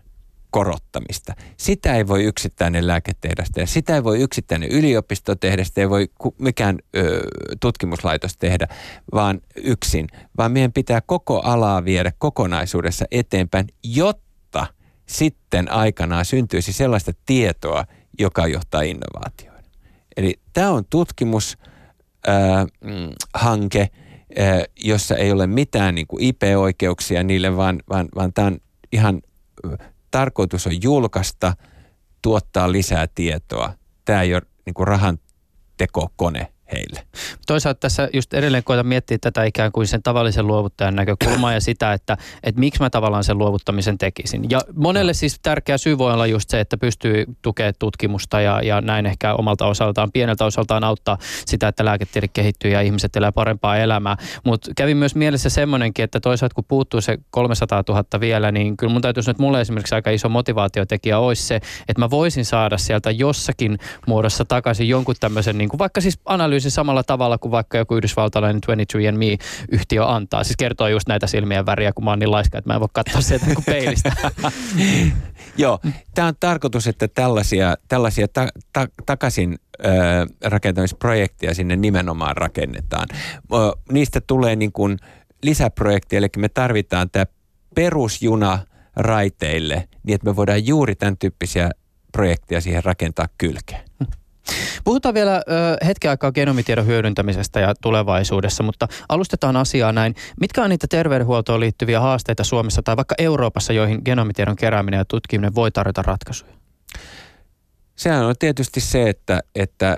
[0.51, 1.35] korottamista.
[1.57, 6.09] Sitä ei voi yksittäinen lääketehdas tehdä, sitä ei voi yksittäinen yliopisto tehdä, sitä ei voi
[6.39, 7.23] mikään ö,
[7.61, 8.69] tutkimuslaitos tehdä,
[9.15, 14.67] vaan yksin, vaan meidän pitää koko alaa viedä kokonaisuudessa eteenpäin, jotta
[15.07, 17.85] sitten aikanaan syntyisi sellaista tietoa,
[18.19, 19.63] joka johtaa innovaatioon.
[20.17, 23.89] Eli tämä on tutkimushanke,
[24.85, 28.59] jossa ei ole mitään niin kuin IP-oikeuksia niille, vaan, vaan, vaan tämä on
[28.93, 29.23] ihan
[30.11, 31.57] tarkoitus on julkaista,
[32.23, 33.73] tuottaa lisää tietoa.
[34.05, 35.19] Tämä ei ole niin rahan
[35.77, 37.03] tekokone heille.
[37.47, 41.93] Toisaalta tässä just edelleen koitan miettiä tätä ikään kuin sen tavallisen luovuttajan näkökulmaa ja sitä,
[41.93, 44.51] että, että miksi mä tavallaan sen luovuttamisen tekisin.
[44.51, 48.81] Ja monelle siis tärkeä syy voi olla just se, että pystyy tukemaan tutkimusta ja, ja
[48.81, 53.77] näin ehkä omalta osaltaan, pieneltä osaltaan auttaa sitä, että lääketiede kehittyy ja ihmiset elää parempaa
[53.77, 54.17] elämää.
[54.45, 58.93] Mutta kävi myös mielessä semmoinenkin, että toisaalta kun puuttuu se 300 000 vielä, niin kyllä
[58.93, 61.55] mun täytyisi nyt mulle esimerkiksi aika iso motivaatiotekijä olisi se,
[61.89, 66.60] että mä voisin saada sieltä jossakin muodossa takaisin jonkun tämmöisen, niin kuin vaikka siis analyysi
[66.61, 70.45] analyysi samalla tavalla kuin vaikka joku yhdysvaltalainen 23andMe-yhtiö antaa.
[70.45, 72.89] Siis kertoo just näitä silmien väriä, kun mä oon niin laiska, että mä en voi
[72.93, 74.13] katsoa sieltä kuin peilistä.
[75.57, 75.79] Joo,
[76.15, 79.89] tämä on tarkoitus, että tällaisia, tällaisia ta, ta, takaisin ö,
[80.45, 83.09] rakentamisprojekteja sinne nimenomaan rakennetaan.
[83.13, 83.57] Ö,
[83.93, 84.99] niistä tulee niin kuin
[85.43, 87.27] lisäprojekteja, eli me tarvitaan tämä
[87.75, 88.59] perusjuna
[88.97, 91.71] raiteille, niin että me voidaan juuri tämän tyyppisiä
[92.13, 93.90] projekteja siihen rakentaa kylkeen.
[94.85, 100.15] Puhutaan vielä ö, hetken aikaa genomitiedon hyödyntämisestä ja tulevaisuudessa, mutta alustetaan asiaa näin.
[100.41, 105.55] Mitkä on niitä terveydenhuoltoon liittyviä haasteita Suomessa tai vaikka Euroopassa, joihin genomitiedon kerääminen ja tutkiminen
[105.55, 106.60] voi tarjota ratkaisuja?
[108.01, 109.97] Sehän on tietysti se, että, että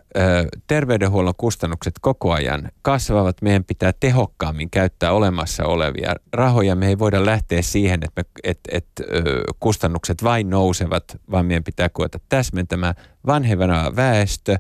[0.67, 3.43] terveydenhuollon kustannukset koko ajan kasvavat.
[3.43, 6.77] Meidän pitää tehokkaammin käyttää olemassa olevia rahoja.
[6.77, 11.89] Me ei voida lähteä siihen, että, me, että ö, kustannukset vain nousevat, vaan meidän pitää
[11.89, 12.95] koeta täsmentämään
[13.27, 14.57] vanhevana väestö,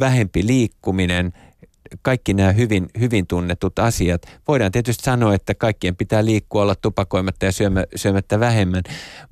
[0.00, 1.32] vähempi liikkuminen,
[2.02, 4.22] kaikki nämä hyvin, hyvin tunnetut asiat.
[4.48, 8.82] Voidaan tietysti sanoa, että kaikkien pitää liikkua, olla tupakoimatta ja syömä, syömättä vähemmän,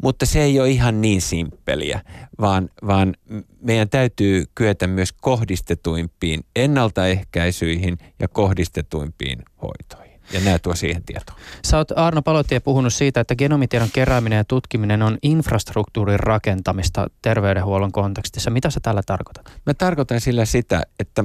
[0.02, 2.00] mutta se ei ole ihan niin simppeliä,
[2.40, 3.14] vaan, vaan
[3.60, 10.12] meidän täytyy kyetä myös kohdistetuimpiin ennaltaehkäisyihin ja kohdistetuimpiin hoitoihin.
[10.32, 11.36] Ja nämä tuo siihen tietoa.
[11.64, 17.92] Sä oot Arno Palotie puhunut siitä, että genomitiedon kerääminen ja tutkiminen on infrastruktuurin rakentamista terveydenhuollon
[17.92, 18.50] kontekstissa.
[18.50, 19.52] Mitä sä tällä tarkoitat?
[19.66, 21.24] Mä tarkoitan sillä sitä, että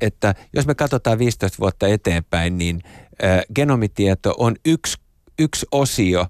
[0.00, 2.82] että jos me katsotaan 15 vuotta eteenpäin, niin
[3.54, 4.98] genomitieto on yksi,
[5.38, 6.26] yksi osio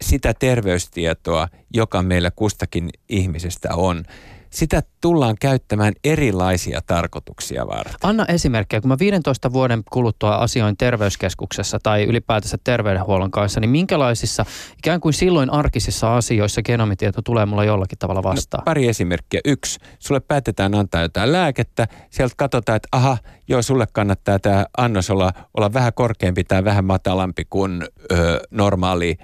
[0.00, 4.04] sitä terveystietoa, joka meillä kustakin ihmisestä on
[4.50, 7.94] sitä tullaan käyttämään erilaisia tarkoituksia varten.
[8.02, 8.80] Anna esimerkkejä.
[8.80, 14.44] Kun mä 15 vuoden kuluttua asioin terveyskeskuksessa tai ylipäätänsä terveydenhuollon kanssa, niin minkälaisissa
[14.78, 18.60] ikään kuin silloin arkisissa asioissa genomitieto tulee mulla jollakin tavalla no, vastaan?
[18.60, 19.40] No, pari esimerkkiä.
[19.44, 23.18] Yksi, sulle päätetään antaa jotain lääkettä, sieltä katsotaan, että aha,
[23.48, 27.82] joo, sulle kannattaa tämä annos olla, olla vähän korkeampi tai vähän matalampi kuin
[28.12, 29.18] ö, normaali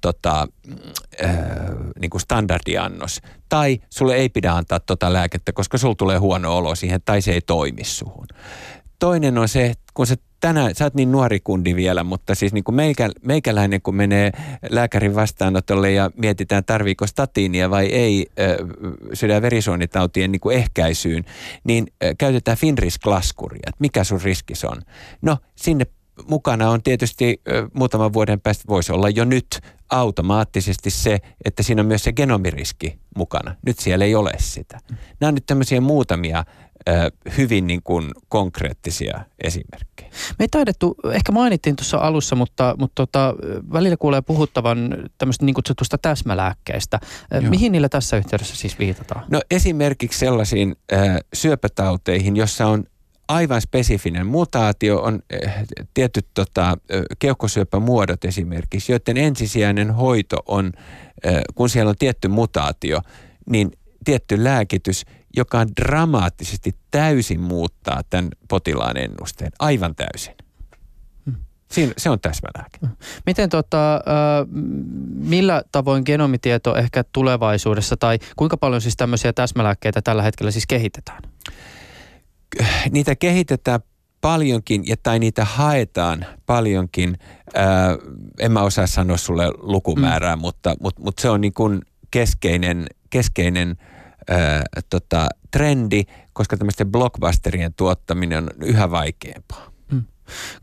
[0.00, 0.48] tota,
[2.00, 3.20] niin kuin standardiannos.
[3.48, 7.32] Tai sulle ei pidä antaa tota lääkettä, koska sulla tulee huono olo siihen tai se
[7.32, 8.26] ei toimi suhun.
[8.98, 12.64] Toinen on se, kun sä tänään, sä oot niin nuori kundi vielä, mutta siis niin
[12.64, 14.32] kuin meikä, meikäläinen, kun menee
[14.70, 18.56] lääkärin vastaanotolle ja mietitään tarviiko statiinia vai ei äh,
[19.12, 21.24] sydän- ja verisuonitautien niin kuin ehkäisyyn,
[21.64, 21.86] niin
[22.18, 24.82] käytetään Finris-laskuria, että mikä sun riskis on.
[25.22, 25.86] No sinne
[26.28, 27.40] mukana on tietysti
[27.74, 29.60] muutaman vuoden päästä, voisi olla jo nyt
[29.90, 33.56] automaattisesti se, että siinä on myös se genomiriski mukana.
[33.66, 34.78] Nyt siellä ei ole sitä.
[35.20, 36.44] Nämä on nyt tämmöisiä muutamia
[37.36, 40.10] hyvin niin kuin konkreettisia esimerkkejä.
[40.38, 43.34] Me ei taidettu, ehkä mainittiin tuossa alussa, mutta, mutta tota,
[43.72, 47.00] välillä kuulee puhuttavan tämmöistä niin kutsutusta täsmälääkkeistä.
[47.30, 47.42] Joo.
[47.50, 49.24] Mihin niillä tässä yhteydessä siis viitataan?
[49.30, 52.84] No esimerkiksi sellaisiin äh, syöpätauteihin, jossa on
[53.32, 55.64] aivan spesifinen mutaatio on äh,
[55.94, 56.76] tietyt tota, äh,
[57.18, 60.72] keuhkosyöpämuodot esimerkiksi, joiden ensisijainen hoito on,
[61.26, 63.00] äh, kun siellä on tietty mutaatio,
[63.50, 63.72] niin
[64.04, 65.04] tietty lääkitys,
[65.36, 69.52] joka dramaattisesti täysin muuttaa tämän potilaan ennusteen.
[69.58, 70.34] Aivan täysin.
[71.26, 71.34] Hmm.
[71.70, 72.78] Siinä, se on täsmälääke.
[72.80, 72.96] Hmm.
[73.26, 74.00] Miten tota,
[75.14, 81.22] millä tavoin genomitieto ehkä tulevaisuudessa tai kuinka paljon siis tämmöisiä täsmälääkkeitä tällä hetkellä siis kehitetään?
[82.90, 83.80] Niitä kehitetään
[84.20, 87.18] paljonkin ja tai niitä haetaan paljonkin.
[87.54, 87.96] Ää,
[88.40, 90.40] en mä osaa sanoa sulle lukumäärää, mm.
[90.40, 91.80] mutta, mutta, mutta se on niin kuin
[92.10, 93.76] keskeinen, keskeinen
[94.30, 99.71] ää, tota, trendi, koska tämmöisten blockbusterien tuottaminen on yhä vaikeampaa.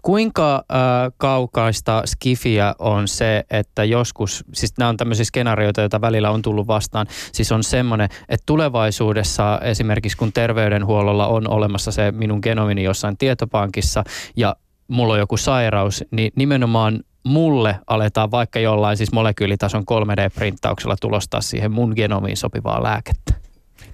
[0.01, 0.80] Kuinka äh,
[1.17, 6.67] kaukaista skifiä on se, että joskus, siis nämä on tämmöisiä skenaarioita, joita välillä on tullut
[6.67, 13.17] vastaan, siis on semmoinen, että tulevaisuudessa esimerkiksi kun terveydenhuollolla on olemassa se minun genomini jossain
[13.17, 14.03] tietopankissa
[14.36, 14.55] ja
[14.88, 21.72] mulla on joku sairaus, niin nimenomaan mulle aletaan vaikka jollain siis molekyylitason 3D-printtauksella tulostaa siihen
[21.72, 23.39] mun genomiin sopivaa lääkettä.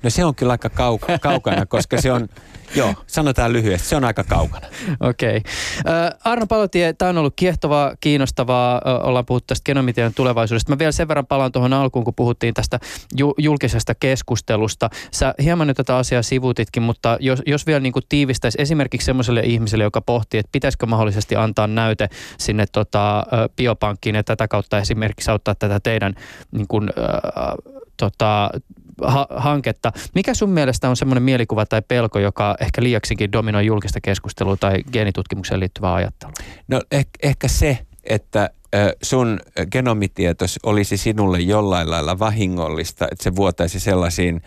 [0.03, 2.27] No se on kyllä aika kauka, kaukana, koska se on,
[2.75, 4.67] joo, sanotaan lyhyesti, se on aika kaukana.
[4.99, 5.37] Okei.
[5.37, 5.51] Okay.
[5.93, 8.81] Äh, Arno Palotie, tämä on ollut kiehtovaa, kiinnostavaa.
[8.87, 10.71] Äh, ollaan puhuttu tästä genomitiedon tulevaisuudesta.
[10.71, 12.79] Mä vielä sen verran palaan tuohon alkuun, kun puhuttiin tästä
[13.17, 14.89] ju- julkisesta keskustelusta.
[15.11, 19.83] Sä hieman nyt tätä asiaa sivutitkin, mutta jos, jos vielä niin tiivistäisi esimerkiksi semmoiselle ihmiselle,
[19.83, 23.25] joka pohtii, että pitäisikö mahdollisesti antaa näyte sinne tota,
[23.55, 26.15] biopankkiin ja tätä kautta esimerkiksi auttaa tätä teidän
[26.51, 27.53] niin kuin, äh,
[27.97, 28.49] tota,
[29.01, 29.91] ha- hanketta.
[30.15, 34.83] Mikä sun mielestä on semmoinen mielikuva tai pelko, joka ehkä liiaksikin dominoi julkista keskustelua tai
[34.91, 36.33] geenitutkimukseen liittyvää ajattelua?
[36.67, 38.49] No eh- ehkä se, että
[39.01, 39.39] sun
[39.71, 44.41] genomitietos olisi sinulle jollain lailla vahingollista, että se vuotaisi sellaisiin,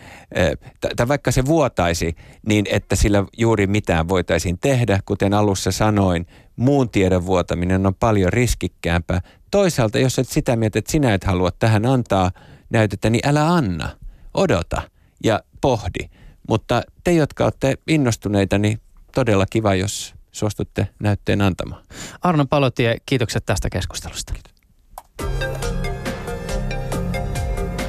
[0.95, 2.15] tai vaikka se vuotaisi
[2.47, 6.25] niin, että sillä juuri mitään voitaisiin tehdä, kuten alussa sanoin,
[6.55, 9.21] muun tiedon vuotaminen on paljon riskikkäämpää.
[9.51, 12.31] Toisaalta, jos et sitä mieltä, että sinä et halua tähän antaa
[12.69, 13.89] näytettä, niin älä anna
[14.33, 14.81] odota
[15.23, 16.09] ja pohdi.
[16.49, 18.81] Mutta te, jotka olette innostuneita, niin
[19.15, 21.83] todella kiva, jos suostutte näytteen antamaan.
[22.21, 24.33] Arno Palotie, kiitokset tästä keskustelusta.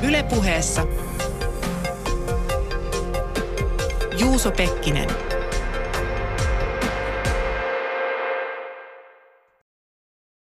[0.03, 0.87] Ylepuheessa
[4.19, 5.30] Juuso Pekkinen.